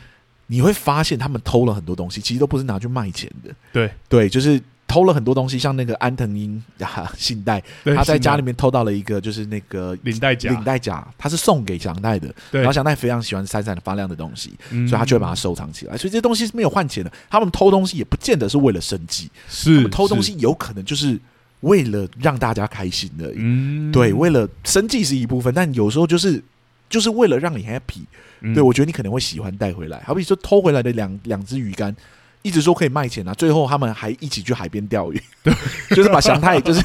[0.51, 3.53] 你会发现他们偷了很多东西，其实都不是拿去卖钱的。
[3.72, 12.34] 对对，就是偷了很多东西，像那个安藤英啊，信贷他在家里面偷到了一个，就是那个领带夹，领带夹他是送给祥太的。
[12.49, 15.95] 然后祥太非常喜欢闪闪的发亮的东西，所以他就会把它收藏起来。
[15.95, 17.14] 所以这些东西是没有换钱的。
[17.30, 21.20] 他们偷东西也不见得是为了生计，是他们偷东西有可能就是
[21.62, 23.36] 为了让大家开心而已。
[23.38, 26.41] 嗯，对，为了生计是一部分，但有时候就是
[26.89, 28.01] 就是为了让你 happy。
[28.41, 30.01] 嗯、对，我觉得你可能会喜欢带回来。
[30.05, 31.93] 好比说偷回来的两两只鱼竿，
[32.41, 35.53] 一直说可以卖钱啊，最后他们还一起去海边钓鱼， 对，
[35.93, 36.82] 就是把祥太，就是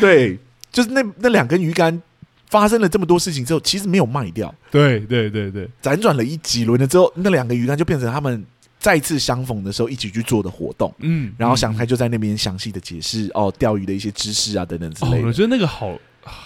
[0.00, 0.38] 对，
[0.70, 2.00] 就是那那两根鱼竿
[2.48, 4.54] 发生了这么多事情之后，其实没有卖掉。
[4.70, 8.42] 对对对对，辗转了一几轮了之后，那两个鱼竿就变成他们
[8.82, 10.94] 再次相逢的时候一起去做的活动。
[10.98, 15.18] 嗯，然后祥太就在那边详细的解释哦，钓鱼的一些知识啊等等之类的。
[15.18, 15.98] 哦、我觉得那个好。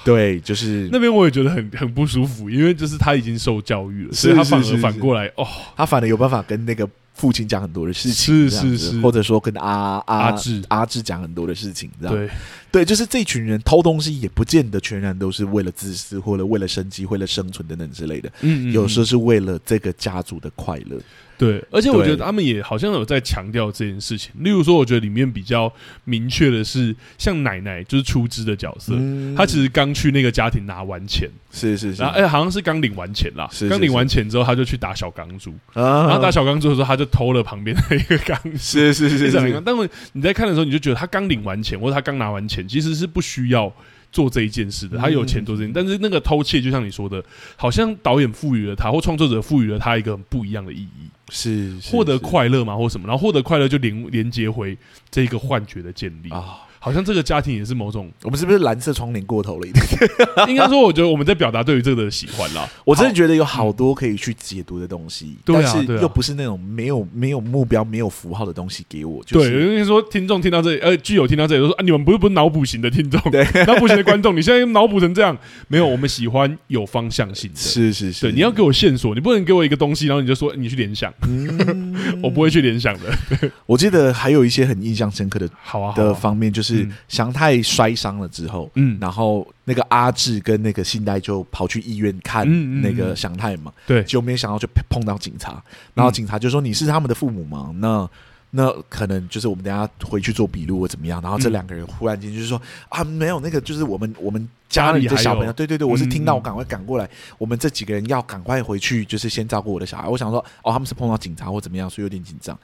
[0.03, 12.31] 对，就是那边我也觉得很很不舒服，因为就是他已经受教育了，所以他反而反过来哦，他反而有办法跟那个父亲讲很多的事情，是是是，或者说跟阿阿阿志阿志讲很多的事情，这样对
[12.71, 20.99] 对，就是这群人偷东西也不见得全然都是为了自私，或者为了生计、为了生存等等之类的，嗯，有时候是为了这个家族的快乐。
[21.39, 24.33] 对，而且我觉得他们也好像有在强调这件事情。
[24.39, 25.71] 例如说，我觉得里面比较
[26.05, 43.73] 明确的是，像奶奶就是出资的角色，嗯、她其实刚去那个家庭拿完钱，是是是，然后哎、欸，好像是刚领完钱啦，刚领完钱之后，他就去打小钢珠，啊、然后打小钢珠的时候，他就偷了旁边的一个钢，是是是是，是，但是你在看的时候，你就觉得他刚领完钱或者他刚拿完钱，其实是不需要。
[44.13, 47.23] 做这一件事的，他有钱做这件事，但是那个偷窃，就像你说的，
[47.55, 54.79] 好像导演赋予了他，或创作者赋予了他一个很不一样的意义，是获得快乐嘛，或什么，然后获得快乐就连连接回
[55.11, 56.61] 这个幻觉的建立啊。
[56.87, 59.85] 好像这个家庭也是某种，我们是不是蓝色窗帘过头了一点？
[60.49, 62.65] 应该说，我觉得我们在表达对于这个的喜欢啦。
[62.87, 69.21] 我真的觉得有好多可以去解读的东西，但是又不是那种没有没有目标、没有符号的东西给我。
[69.27, 77.57] 对，因为说听众听到这里，呃，剧友听到这里都说啊，你们不是不是脑补型的听众， 对，脑补型的观众，你现在脑补成这样，没有，我们喜欢有方向性的。
[77.59, 83.51] 是是是，对，你要给我线索，你不能给我一个东西，然后你就说你去联想，嗯我不会去联想的。
[83.67, 86.76] 我记得还有一些很印象深刻的，好啊的方面，就是
[87.09, 87.63] 祥太。
[87.77, 92.47] 摔伤了之后，嗯，然后那个阿志跟那个信代就跑去医院看
[92.81, 95.63] 那个祥太嘛，对，就没想到就碰到警察，
[95.93, 98.09] 然后警察就说：“你是他们的父母吗？”那
[98.53, 110.09] 那可能就是我们等下回去做笔录或怎么样，然后这两个人忽然间就是说、嗯、啊，没有那个，就是我们我们家里的小朋友，对对对，我是听到我赶快赶过来、嗯，我们这几个人要赶快回去，就是先照顾我的小孩。
[110.09, 112.59] 我想说，哦，他们是碰到警察或怎么样，所以有点紧张，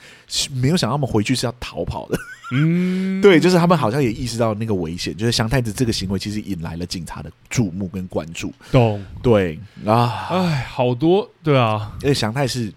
[0.54, 2.18] 没有想到他们回去是要逃跑的。
[2.52, 8.52] 嗯， 对，就是他们好像也意识到那个危险，就是祥太子这个行为其实引来了警察的注目跟关注。
[8.70, 12.72] 懂，对啊，哎，好多，对啊，因为祥太是。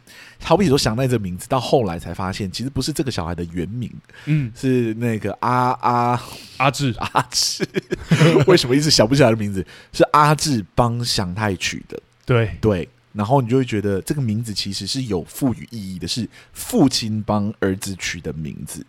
[0.46, 3.92] 好比说祥太这个名字，到后来才发现，其实不是这个小孩的原名，
[4.26, 6.22] 嗯，是那个阿阿
[6.58, 6.94] 阿志。
[7.00, 7.68] 阿志，
[8.46, 9.66] 为什么一直想不起来的名字？
[9.92, 12.56] 是阿志帮祥太取的，对。
[12.62, 18.86] 对，然后你就会觉得这个名字其实是有赋予意义的，是父亲帮儿子取的名字。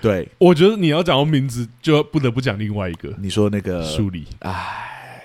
[0.00, 5.20] 对，我觉得你要讲到名字，就不得不讲另外一个，你说那个书里，哎，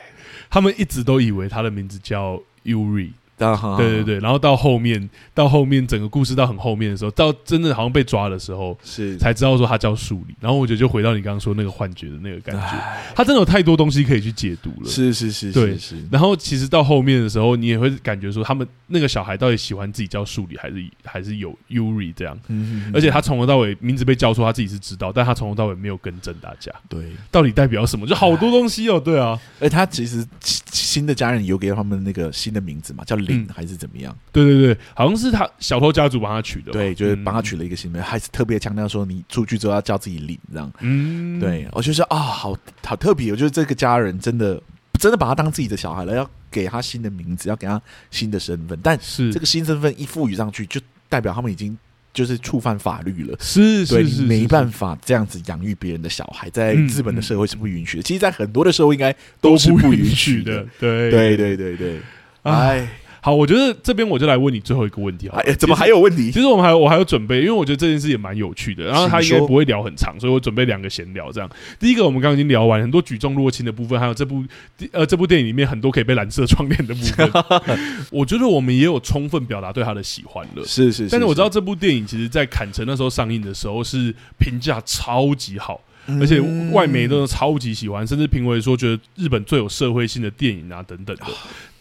[0.50, 3.12] 他们一直都以为他的名字叫 Yuri。
[3.38, 3.78] Uh-huh.
[3.78, 10.36] 对对对，然后到后面，到后面整个故事到很后面的时候，到真的好像被抓的时候，是才知道说他叫树理。
[10.40, 12.84] 然后我觉得就回到你刚刚说那个幻觉的那个感觉，
[13.16, 14.90] 他真的有太多东西可以去解读了。
[14.90, 16.08] 是是是，对是是。
[16.12, 22.36] 然后其实到后面的时候，你也会感觉说，他们那个小孩到底喜欢自己叫树理，还是还是有 Yuri 这样？
[22.48, 22.92] 嗯嗯。
[22.94, 26.72] 而且他从头到尾名字被叫错，他自己是知道，但他从头到尾没有更正大家。
[26.90, 28.08] 对，到底代表什么？
[28.08, 29.00] 就好多东西哦。
[29.00, 30.26] 对啊，哎他其实
[30.72, 34.18] 新的家人有给他们那个新的名字嘛，叫林、嗯、还是怎么样？
[34.32, 40.72] 对对对，好像是他小偷家族帮他取的，对，就是帮他取了一个新名，嗯、还是特别强调说你出去之后要叫自己领这样。
[40.80, 44.62] 嗯，对，我就是啊，好好特别，我觉得这个家人真的
[45.00, 49.32] 真的把他当自己的小孩了，要给他新的名字，要给他新的身份，但是。
[49.32, 51.78] 这个新身份一赋予上去，就代表他们已经
[52.14, 61.12] 就是触犯法律了，是是是，是，没办法这样子养育别人的小孩，在日本的社会是不允许的，其实，在很多的社会应该都是不允许的，对。
[61.12, 62.02] 对对对对，
[62.44, 62.88] 哎。
[63.22, 65.40] 啊好，我觉得这边我就来问你最后一个问题啊。
[65.46, 66.32] 哎，怎么还有问题？
[66.32, 68.86] 其实我们还有我还有准备，因为我觉得这件事也蛮有趣的。
[68.86, 71.32] 然后他应该不会聊很长，所以我准备两个闲聊。
[71.32, 71.50] 这样，
[71.80, 74.44] 第一个我们刚刚已经聊完很多举重若轻的部分，还有这部
[74.92, 77.32] 呃这部电影里面很多可以被蓝色窗帘的部分。
[78.12, 80.64] 我觉得我们也有充分表达对他的喜欢了。
[80.66, 85.82] 是是，是，但是我知道这部电影其实，在坎城那时候上映的时候是评价超级好，
[86.20, 86.40] 而且
[86.72, 91.26] 外媒都超级喜欢，甚至评为说觉得日本最有社会性的电影啊等等的。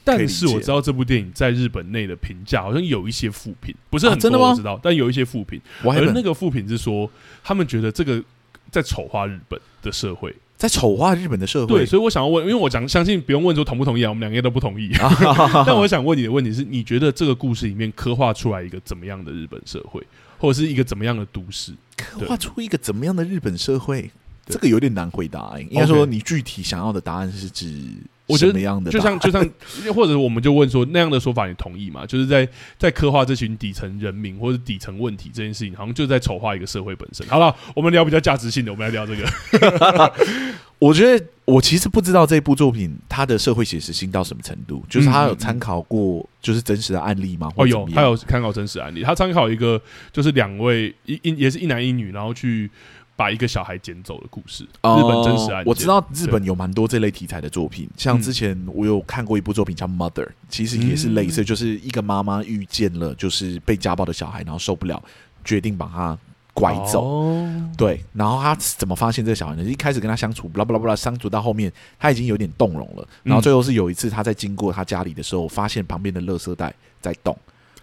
[0.06, 5.60] 但是我知道这部电影在日本内的评价好像有一些负评，不是很多我知道，但有一些负评。
[5.82, 7.10] 而那个负评是说，
[7.42, 8.22] 他们觉得这个
[8.70, 11.78] 在丑化日本的社会，在丑化日本的社会。
[11.78, 14.92] 对，所以我想要问，因为我讲相信不用问说同不同意啊，我们两个都不同意。
[15.66, 20.00] 但我想问你的问题是，你觉得这个故事里面刻画出来一个怎么样的日本社会，
[20.38, 21.72] 或者是一个怎么样的都市？
[21.96, 24.08] 刻画出一个怎么样的日本社会？
[24.46, 25.58] 这个有点难回答。
[25.58, 27.94] 应该说，你具体想要的答案是指？
[28.26, 28.52] 我觉得
[28.90, 29.48] 就像就像，
[29.94, 32.04] 或者我们就问说那样的说法，你同意吗？
[32.04, 37.24] 就是在在刻画这群底层人民或者底层问题这件事情，好像就在丑化一个社会本身。
[37.28, 40.12] 好了，我们聊比较价值性的，我们来聊这个。
[40.78, 47.48] 我觉得我其实不知道这部作品它的社会写实性到什么程度，就是他有参考过就是真实的案例吗？
[47.56, 49.80] 哦，有，他有参考真实案例，他参考一个
[50.12, 52.68] 就是两位一一也是一男一女，然后去。
[53.16, 55.64] 把一个小孩捡走的故事，日本真实案件。
[55.64, 65.02] 我知道日本有蛮多这类题材的作品，像之前我有看过一部作品叫《Mother》，其实也是类似，就是一个妈妈遇见了就是被家暴的小孩，然后受不了，
[65.44, 66.18] 决定把他
[66.52, 67.34] 拐走。
[67.78, 69.64] 对，然后他怎么发现这个小孩呢？
[69.64, 77.34] 一开始跟他相处，巴拉巴拉巴拉，相处到后面他已经有点动容了，然后最后是有一次他在经过他家里的时候，发现旁边的垃圾袋在动，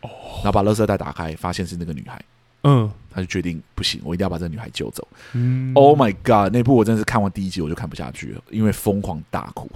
[0.01, 2.23] 然后把垃圾袋打开，发现是那个女孩。
[2.65, 2.91] 嗯。
[3.13, 5.07] 他就决定不行，我一定要把这个女孩救走。
[5.33, 6.51] 嗯，Oh my God！
[6.51, 9.69] 那部我真的是看完第一集我就看不下去了，因为疯狂大哭。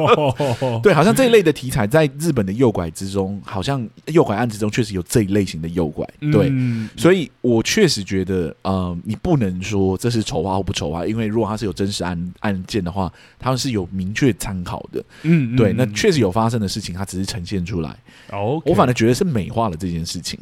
[0.82, 6.08] 对，好像这一类的题材在日本的诱拐之中，好像诱拐案之中确实有这一类型的诱拐。
[6.32, 15.04] 对，嗯、所以我确实觉得，呃，你不能说这是丑化或不丑化，因为如果它是有真实案案件的话，他们是有明确参考的。
[15.22, 17.94] 嗯，对，那确实有发生的事情，它只是呈现出来。
[18.30, 20.38] 哦、我反而觉得是美化了这件事情。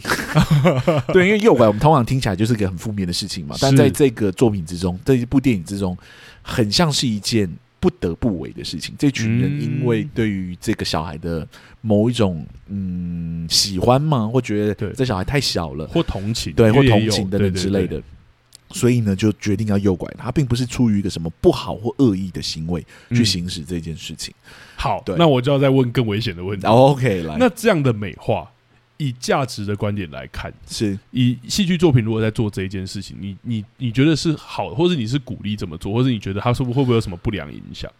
[1.12, 2.03] 对，因为诱拐我们通常。
[2.05, 5.96] 听起来就是个很负面的事情嘛，但在这个作品之中，这一部电影之中，
[6.42, 7.50] 很像是一件
[7.80, 8.94] 不得不为的事情。
[8.98, 11.46] 这群人因为对于这个小孩的
[11.80, 18.02] 某一种嗯喜欢嘛，或觉得这小孩太小了，或同情，对，或同情等等之类的，
[18.70, 24.34] 所以呢，就决定要诱拐他，并不是出于一个什么不好或恶意的行为去行使这件事情。
[24.76, 26.66] 好，对，那我就要再问更危险的问题。
[26.66, 28.50] OK，来，那这样的美化。
[29.05, 37.90] 以价值的观点来看，是以戏剧作品如果在做这一件事情，你你你觉得是好，或者你是鼓励怎么做，或者你觉得他是不会不会有什么不良影响？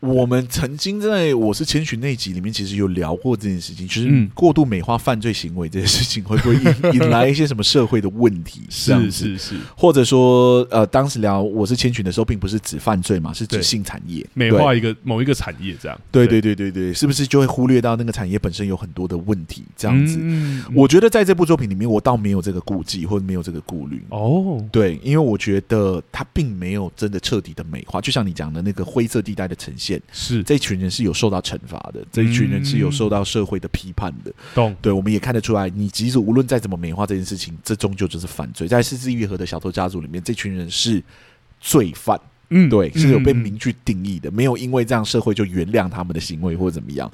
[0.00, 8.62] 我们曾经在《我是千寻》那集里面，其实有聊过这件事情，就是过度美化犯罪行为这件事情，会不会引 引来一些什么社会的问题？
[8.70, 16.00] 是是是，或者说，呃，当时聊《我是千寻》的时候，并不是指犯罪嘛，是指性产业美化一个某一个产业，这样。
[16.10, 19.64] 对对对对对，是不是就会忽略到那个产业本身有很多的问题？
[19.76, 20.18] 这样子，
[20.74, 24.02] 我觉得在这部作品里面，我倒没有这个顾忌，或者没有这个顾虑。
[24.08, 29.89] 哦，对，因为我觉得它并没有真的彻底的美化，就像你讲的那个灰色地带的呈现。
[30.12, 34.30] 是这群人是有受到惩罚的，这一群人是有受到社会的批判的。
[34.54, 34.76] 懂？
[34.82, 38.68] 对，我们也看得出来，你即使无论再怎么美化这件事情，这终究就是犯罪。
[38.68, 41.02] 在《失之愈合》的小偷家族里面，这群人是
[41.60, 42.20] 罪犯。
[42.52, 47.08] 嗯，对，是有被明确定义的，没有因为这样社会就原谅他们的行为或者怎么样。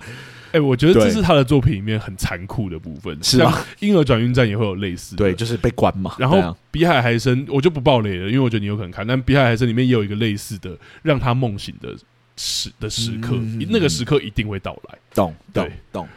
[0.52, 3.14] 哎，我觉得这是他的作品里面很残酷的部分。
[3.22, 6.14] 是啊，婴儿转运站也会有类似，对，就是被关嘛。
[6.18, 6.38] 然后
[6.70, 9.06] 《比海还深》，我就不爆雷了，因为我觉得你有可能看。
[9.06, 11.94] 但《比海还深》里面也有一个类似的，让他梦醒的。
[12.36, 14.98] 时的时刻，嗯、那个时刻一定会到来。
[15.14, 16.08] 懂，懂，懂。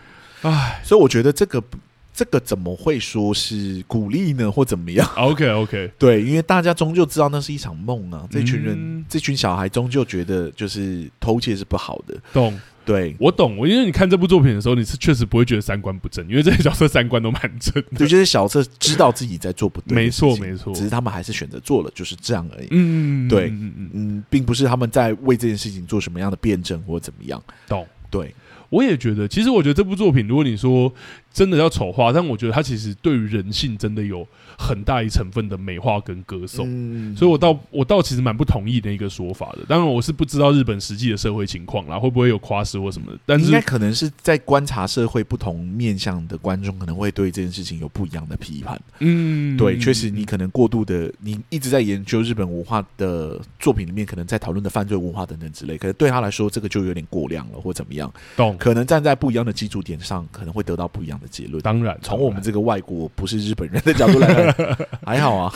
[0.42, 1.62] 唉，所以我觉得这个
[2.20, 8.28] 这个怎么会说是鼓励呢， 或怎么样？OK，OK，对，因为大家终究知道那是一场梦啊。
[8.30, 12.18] 这群人，嗯、这群小孩终究觉得就是偷窃是不好的。
[12.34, 12.60] 懂。
[12.86, 13.56] 对，我懂。
[13.56, 18.00] 我因为你看这部作品的时候，你是确实不会觉得三观不正，因为这些角色三观都蛮正的。
[18.00, 22.68] 对，这些角色知道自己在做不对，没错没错，只是他们还是选择做了，就是这样而已。
[22.72, 27.42] 嗯，对，嗯嗯嗯，并不是他们在为这件事情做什么样的辩证或怎么样。
[27.70, 28.36] 懂，对。
[28.72, 30.94] 我也觉得，其实我觉得这部作品，如果你说
[31.32, 34.28] 真的要丑化，但我觉得他其实对于人性真的有
[34.58, 39.60] 很大一成分的美化跟歌颂，嗯、所以我倒我倒其实蛮不同意的一个说法的。
[39.68, 43.20] 当然，我是不知道日本实际的社会情况啦，会不会有夸饰或什么的。
[43.26, 48.82] 但是应该可能是在观察社会不同面向的观众，可能会对这件事情有不一样的批判。
[49.00, 58.12] 嗯，对，确实，你可能过度的，你一直在研究日本文化的作品里面，可能在讨论的犯罪文化等等之类，可能对他来说，这个就有点过量了，或怎么样。
[58.36, 58.58] 懂？
[58.58, 61.62] 可能站在不一样的基础点上，可能会得到不一样的结论。
[61.62, 65.54] 当然，从我们这个外国不是日本人的角度来看， 还好啊。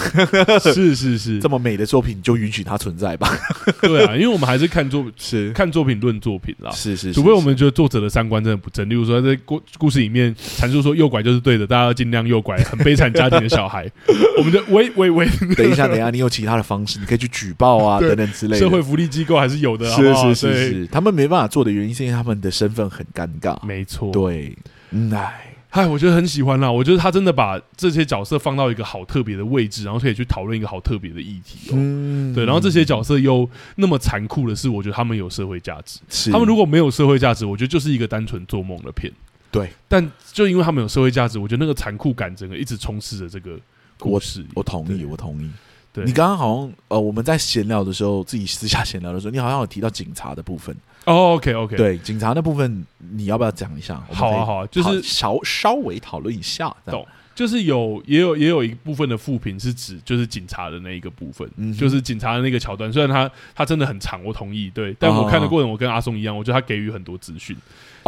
[0.59, 3.29] 是是是，这么美的作品就允许它存在吧。
[3.81, 6.71] 对啊，因为我们还是看作是看作品论作品啦。
[6.71, 13.89] 是是，除非我们觉得作者的三观真的不正，例如说在故故事里面阐述说右拐就是对的，大家要尽量右拐很悲惨家庭的小孩。
[14.37, 18.59] 我们就喂喂喂，等一下等一下，你有其他的方式，你可以去举报啊等等之类的。
[18.59, 23.57] 社会福利机构还是有的，是是是是，他们没办法做的原因是因为他们的身份很尴尬。
[23.65, 24.55] 没错，对，
[24.91, 25.52] 嗯，哎。
[25.75, 26.71] 嗨，我觉得很喜欢啦。
[26.71, 31.73] 我觉得他真的把这些角色放到一个好特别的位置，然后可以去讨论一个好特别的议题哦。
[31.73, 35.99] 嗯，对，然后这些角色又那么残酷的是，我觉得他们有社会价值。
[36.31, 39.11] 他们如果没有社会价值，我觉得就是一个单纯做梦的片。
[39.49, 43.59] 对，但就因为他们有社会价值，我觉得那个残酷感整个一直充斥着这个
[43.97, 44.45] 故事。
[44.53, 45.49] 我同意，我同意。
[45.91, 50.75] 对，你刚刚好像呃，我们在闲聊的时候，自己私下闲聊的时候，你好像有提到警察的部分。
[51.05, 54.01] 哦，OK，OK，对，警察那部分你要不要讲一下？
[54.11, 56.73] 好啊，好啊，就是稍稍微讨论一下。
[56.85, 57.05] 懂，
[57.35, 67.55] 就是有也有也有一部分的负评是指就是警察的那一个部分，就是警察的那个桥段，虽然他他真的很长，我同意，对，但我看的过程我跟阿松一样，我觉得他给予很多资讯。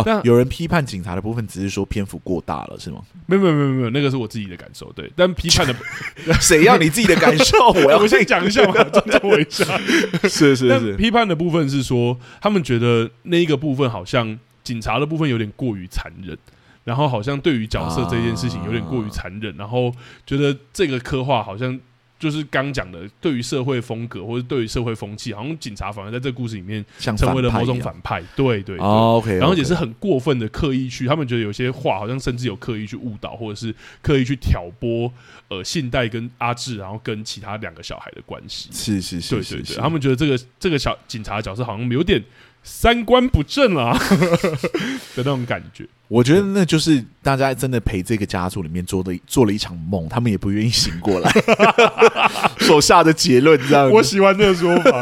[0.04, 3.00] 但有人批判警察的部分，只是说篇幅过大了，是吗？
[3.28, 4.92] 没有没有没有没有，那个是我自己的感受。
[4.92, 5.74] 对，但批判的
[6.42, 7.70] 谁要你自己的感受？
[7.70, 9.64] 我要 我先讲一下嘛，尊重我一下。
[10.28, 16.38] 是是是，批判的部分是说，他们觉得那一个部分好像警察的部分有点过于残忍，
[16.86, 19.94] 然后好像对于角色这件事情有点过于残忍，然后
[20.26, 21.78] 觉得这个刻画好像。
[22.18, 28.24] 就是刚讲的，对于社会风格或者对于社会风气，好像警察反而在这个故事里面成为了某种反派。
[28.38, 35.12] 对对对，OK，然后也是很过分的刻意去，他们觉得有些话好像甚至有刻意去误导，或者是刻意去挑拨
[35.50, 38.70] 呃信代跟阿志，然后跟其他两个小孩的关系。
[38.72, 42.24] 是是是，对对对，他们觉得这个这个小警察的角色好像有点。
[42.68, 43.96] 三观不正啊
[45.16, 51.32] 的那种感觉，我觉得那就是大家真的陪这个家族里面做的做了一场梦，他们也不愿意醒过来
[52.60, 53.90] 所下的结论，这样。
[53.90, 55.02] 我喜欢这个说法，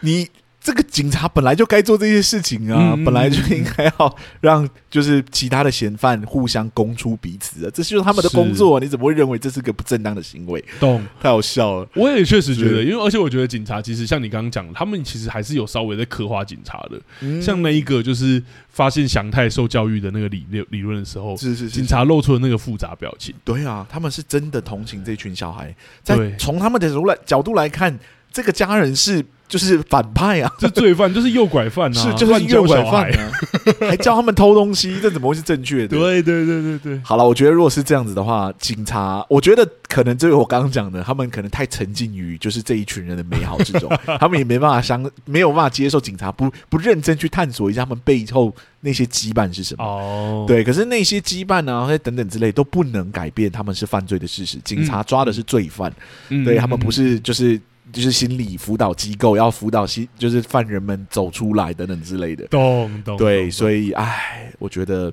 [0.00, 0.28] 你。
[0.60, 8.80] 这个警察本来就该做这些事情啊，嗯、本来就应该要让就是其他的嫌犯互相供出彼此啊，这就是他们的工作，啊。
[8.82, 10.62] 你怎么会认为这是个不正当的行为？
[10.80, 11.02] 懂？
[11.22, 11.88] 太好笑了。
[11.94, 17.00] 我也确实觉得，因为而且我觉得警察其实像你刚刚讲的，他们其实还是有稍微在刻画警察的。
[17.20, 23.34] 嗯、像那一个就是发现祥太受教育的那个理论理论的时候，是是是，警察露出了那个复杂表情。
[23.44, 27.98] 对啊，他们是真的同情这群小孩，在从他们的角度来角度来看，
[28.32, 29.24] 这个家人是。
[29.48, 33.32] 就是反派啊，这罪犯就是诱拐犯啊，是就是诱拐犯啊，
[33.88, 35.96] 还叫他们偷东西，这怎么会是正确的？
[35.96, 37.00] 对对对对对。
[37.02, 43.90] 好了，我觉得如果是这样子的话，警察，我觉得可能就是我刚刚讲的，他们可能太沉浸于就是这一群人的美好之中，
[44.20, 49.82] 他们也没办法相，没有办法接受警察不不认真去探索一下他们背后那些羁绊是什么。
[49.82, 54.58] 哦，对，可是那些羁绊啊，或者等等之类都不能改变他们是犯罪的事实。
[54.62, 55.90] 警察抓的是罪犯，
[56.28, 57.58] 嗯、对他们不是就是。
[57.92, 62.46] 就是心理辅导机构要辅导心，就是犯人们走出来等等之类的。
[62.48, 63.16] 懂懂。
[63.16, 65.12] 对，所以，唉，我觉得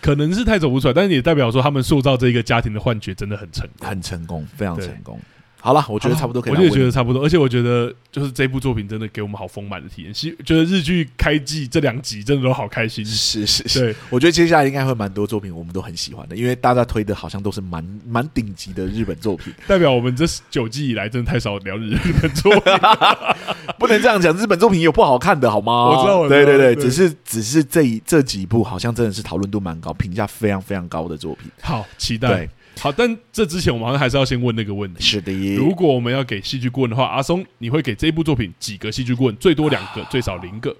[0.00, 5.18] 可能是太走不出来，但是也代表说他们塑造这一个家庭的幻觉真的很成功，很成功，非常成功。
[5.64, 6.54] 好了，我觉得差不多可以。
[6.54, 10.12] 我也觉得差不多，而且我觉得就是这部作品真的给我们好丰满的体验。
[10.12, 13.02] 希觉得日剧开季这两集真的都好开心。
[13.02, 19.54] 是是是，对，我觉得接下来应该会蛮多作品我们都很喜欢的，因为大家推的好像都是蛮蛮顶级的日本作品。
[19.66, 22.72] 代表我们这九季以来真的太少聊日本作品，
[23.80, 24.36] 不能这样讲。
[24.36, 25.86] 日本作品有不好看的好吗？
[25.88, 31.50] 我知道，我知道，对对对，只是只是这一这几部好像真的是讨论度蛮高、评价非常非常高的作品。
[31.62, 32.46] 好，期待。
[32.80, 35.02] 好，但这之前我们好像还是要先问那个问题。
[35.02, 39.36] 是的，如果我们要给戏剧顾问的话，阿松，你会给这一部作品几个戏剧顾问？
[39.36, 40.76] 最多两个， 最少零个。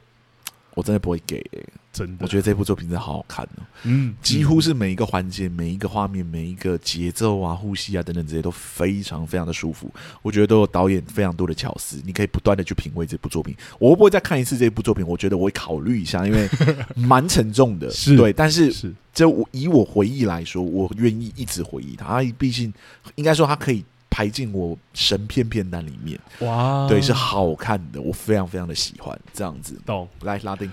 [0.75, 2.25] 我真的不会给、欸，真的。
[2.25, 9.89] 我觉得这部作品真的好好看哦、喔，嗯，几乎是每一个环节、每一个画面、每一个节奏啊、呼吸啊等等这些都非常非常的舒服。
[10.21, 13.55] 我觉得都有导演非常多的巧思，你可以不断的去品味这部作品。
[13.79, 15.07] 我会不会再看一次这部作品？
[15.07, 16.49] 我觉得我会考虑一下，因为
[16.97, 18.33] 蛮沉重的，是对。
[18.33, 22.21] 但是，是就以我回忆来说，我愿意一直回忆它。
[22.37, 22.73] 毕竟，
[23.15, 23.85] 应该说它可以。
[24.15, 29.77] 排进我神片片单里面，哇，对，是好看的，我非常非常的喜欢这样子。
[29.85, 30.71] 懂，来拉丁。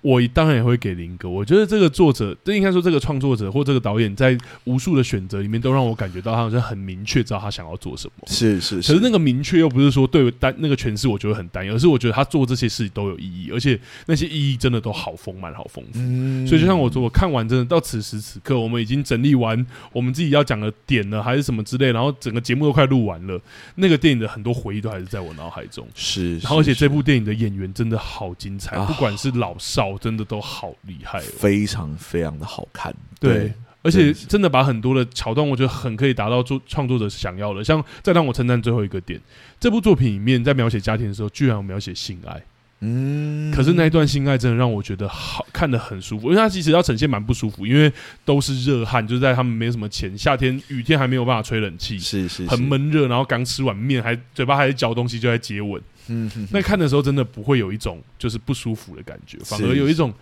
[0.00, 1.28] 我当然也会给林哥。
[1.28, 8.24] 我觉得这个作者，这应该说这个创作者或这个导演，在无数的选择里面，都让我感觉到他好像很明确知道他想要做什么。
[8.28, 8.92] 是是是。
[8.92, 15.98] 可是那个明确又不是说对单那个诠释，我觉得很单一，而是我觉得他做这些事都有意义，而且那些意义真的都好丰满、好丰富。
[15.98, 16.46] 嗯。
[16.46, 23.40] 所以就像我说，我看完真的到此时此刻，我们已经整理完我们自己要讲的点了，还是什么之类，然后整个节目都快录完了。
[23.74, 25.84] 那个电影的很多回忆都还是在我脑海中。
[25.96, 26.38] 是。
[26.38, 29.87] 然后而且这部电影的演员真的好精彩，不管是老少。
[29.96, 32.92] 真的都好厉害，非常非常的好看。
[33.20, 37.62] 对，对，而且真的把很多的桥段，我觉得很可以达到作创作者想要的。
[37.62, 39.20] 像再让我称赞最后一个点，
[39.60, 42.42] 这部作品里面在描写家庭的时候，居然有描写性爱。
[42.80, 47.92] 嗯，可是那一段性爱真的让我觉得好看的很舒服，因为它其实要呈现蛮不舒服，因为
[48.24, 55.82] 都是热汗，就是在他们没什么钱，夏天雨天还没有办法吹冷气，是是，是，很闷热，然后刚吃完面，还嘴巴还在嚼东西，就在接吻。
[56.08, 60.12] 嗯，那看的时候真的不会有一种就是不舒服的感觉，反而有一种，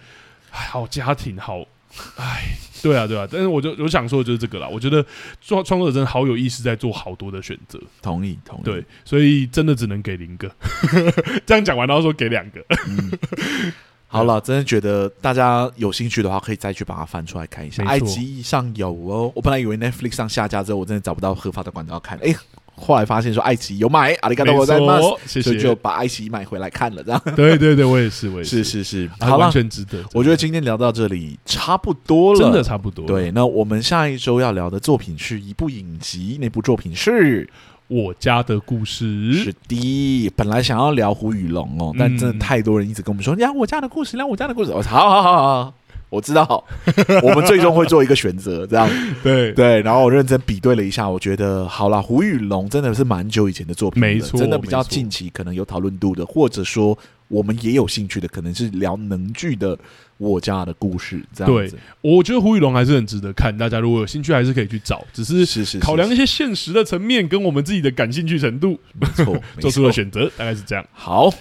[0.51, 1.61] 好家庭好，
[2.17, 5.05] 哎，对啊对啊，但是我就我想说的就是这个啦，我觉得
[5.41, 10.51] 创创作者真的好有意思，在做好多的选择，同意同意，对，所以真的只能给零个，
[11.47, 13.13] 这样讲完然后说给两个，嗯，
[14.09, 22.35] 好了，真的觉得大家有兴趣的话，可以再去把它翻出来看一下，爱奇艺上有哦，我本来以为 Netflix 上下架之后，我真的找不到合法的管道看，哎。
[22.77, 25.01] 后来发现说爱奇艺有买，阿里嘎多我在吗？
[25.27, 27.21] 所以就把爱奇艺买回来看了，这样。
[27.35, 30.05] 对对对，我也是，我也是，是是是，好，完全值得。
[30.13, 33.07] 我觉得今天聊到这里差不多了，真的差不多。
[33.07, 37.49] 对，那我们下一周要聊的作品是一部影集，那部作品是
[37.89, 39.33] 我家的故事。
[39.33, 44.71] 是的，本来想要聊胡与龙哦，但真的太多人一直跟我们说，聊我家的故事，聊我家的故事。
[44.71, 45.75] 我操好好好好。
[46.09, 46.65] 我知道，
[47.23, 48.89] 我们最终会做一个选择，这样
[49.23, 49.81] 对对。
[49.83, 56.97] 然后我认真比对了一下，我觉得好了，《胡宇龙》真的是蛮久以前的作品，没错，真的比较近期，可能有讨论度的，或者说
[57.29, 59.77] 我们也有兴趣的，可能是聊能剧的
[60.17, 61.77] 《我家的故事》这样子。
[61.77, 65.05] 对，我觉得《胡宇龙》还是很值得看，大家如果有兴趣，还是可以去找。
[65.13, 70.87] 只是是是考量一些现实的层面，跟我们自己的感兴趣程度，没错， 做出了选择，大概是这样。
[70.93, 71.35] 好。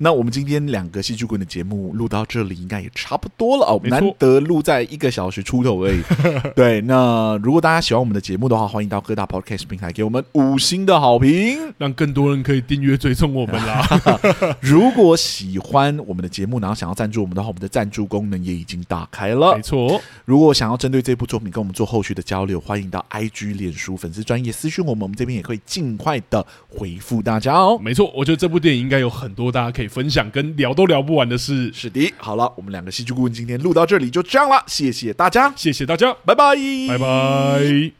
[0.00, 3.80] 那我们今天两个戏剧棍的节目录到这里，应该也差不多了哦。
[3.84, 6.00] 难得录在一个小时出头而已。
[6.54, 13.84] 对，那如果大家喜欢我们的节目的话，欢迎到各大 Podcast 平台给我们五星的好评，让更多人可以订阅追踪我们啦。
[14.60, 19.56] 如果喜欢我们的节目，然后想要赞助我们的话，我们的赞助功能也已经打开了。
[19.56, 27.76] 没错，如果想要针对这部作品跟我们做后续的交流，欢迎到 IG 脸书粉丝专业私讯我们，我们这边也会尽快的回复大家哦。
[27.82, 29.98] 没错，我觉得这部电影应该有很多大家可以。
[29.98, 32.14] 分享跟聊都聊不完的事，是的。
[32.18, 36.54] 好了，我们两个戏剧顾问今天录到这里就这样了，谢谢大家，谢谢大家，拜拜，
[36.86, 37.97] 拜拜。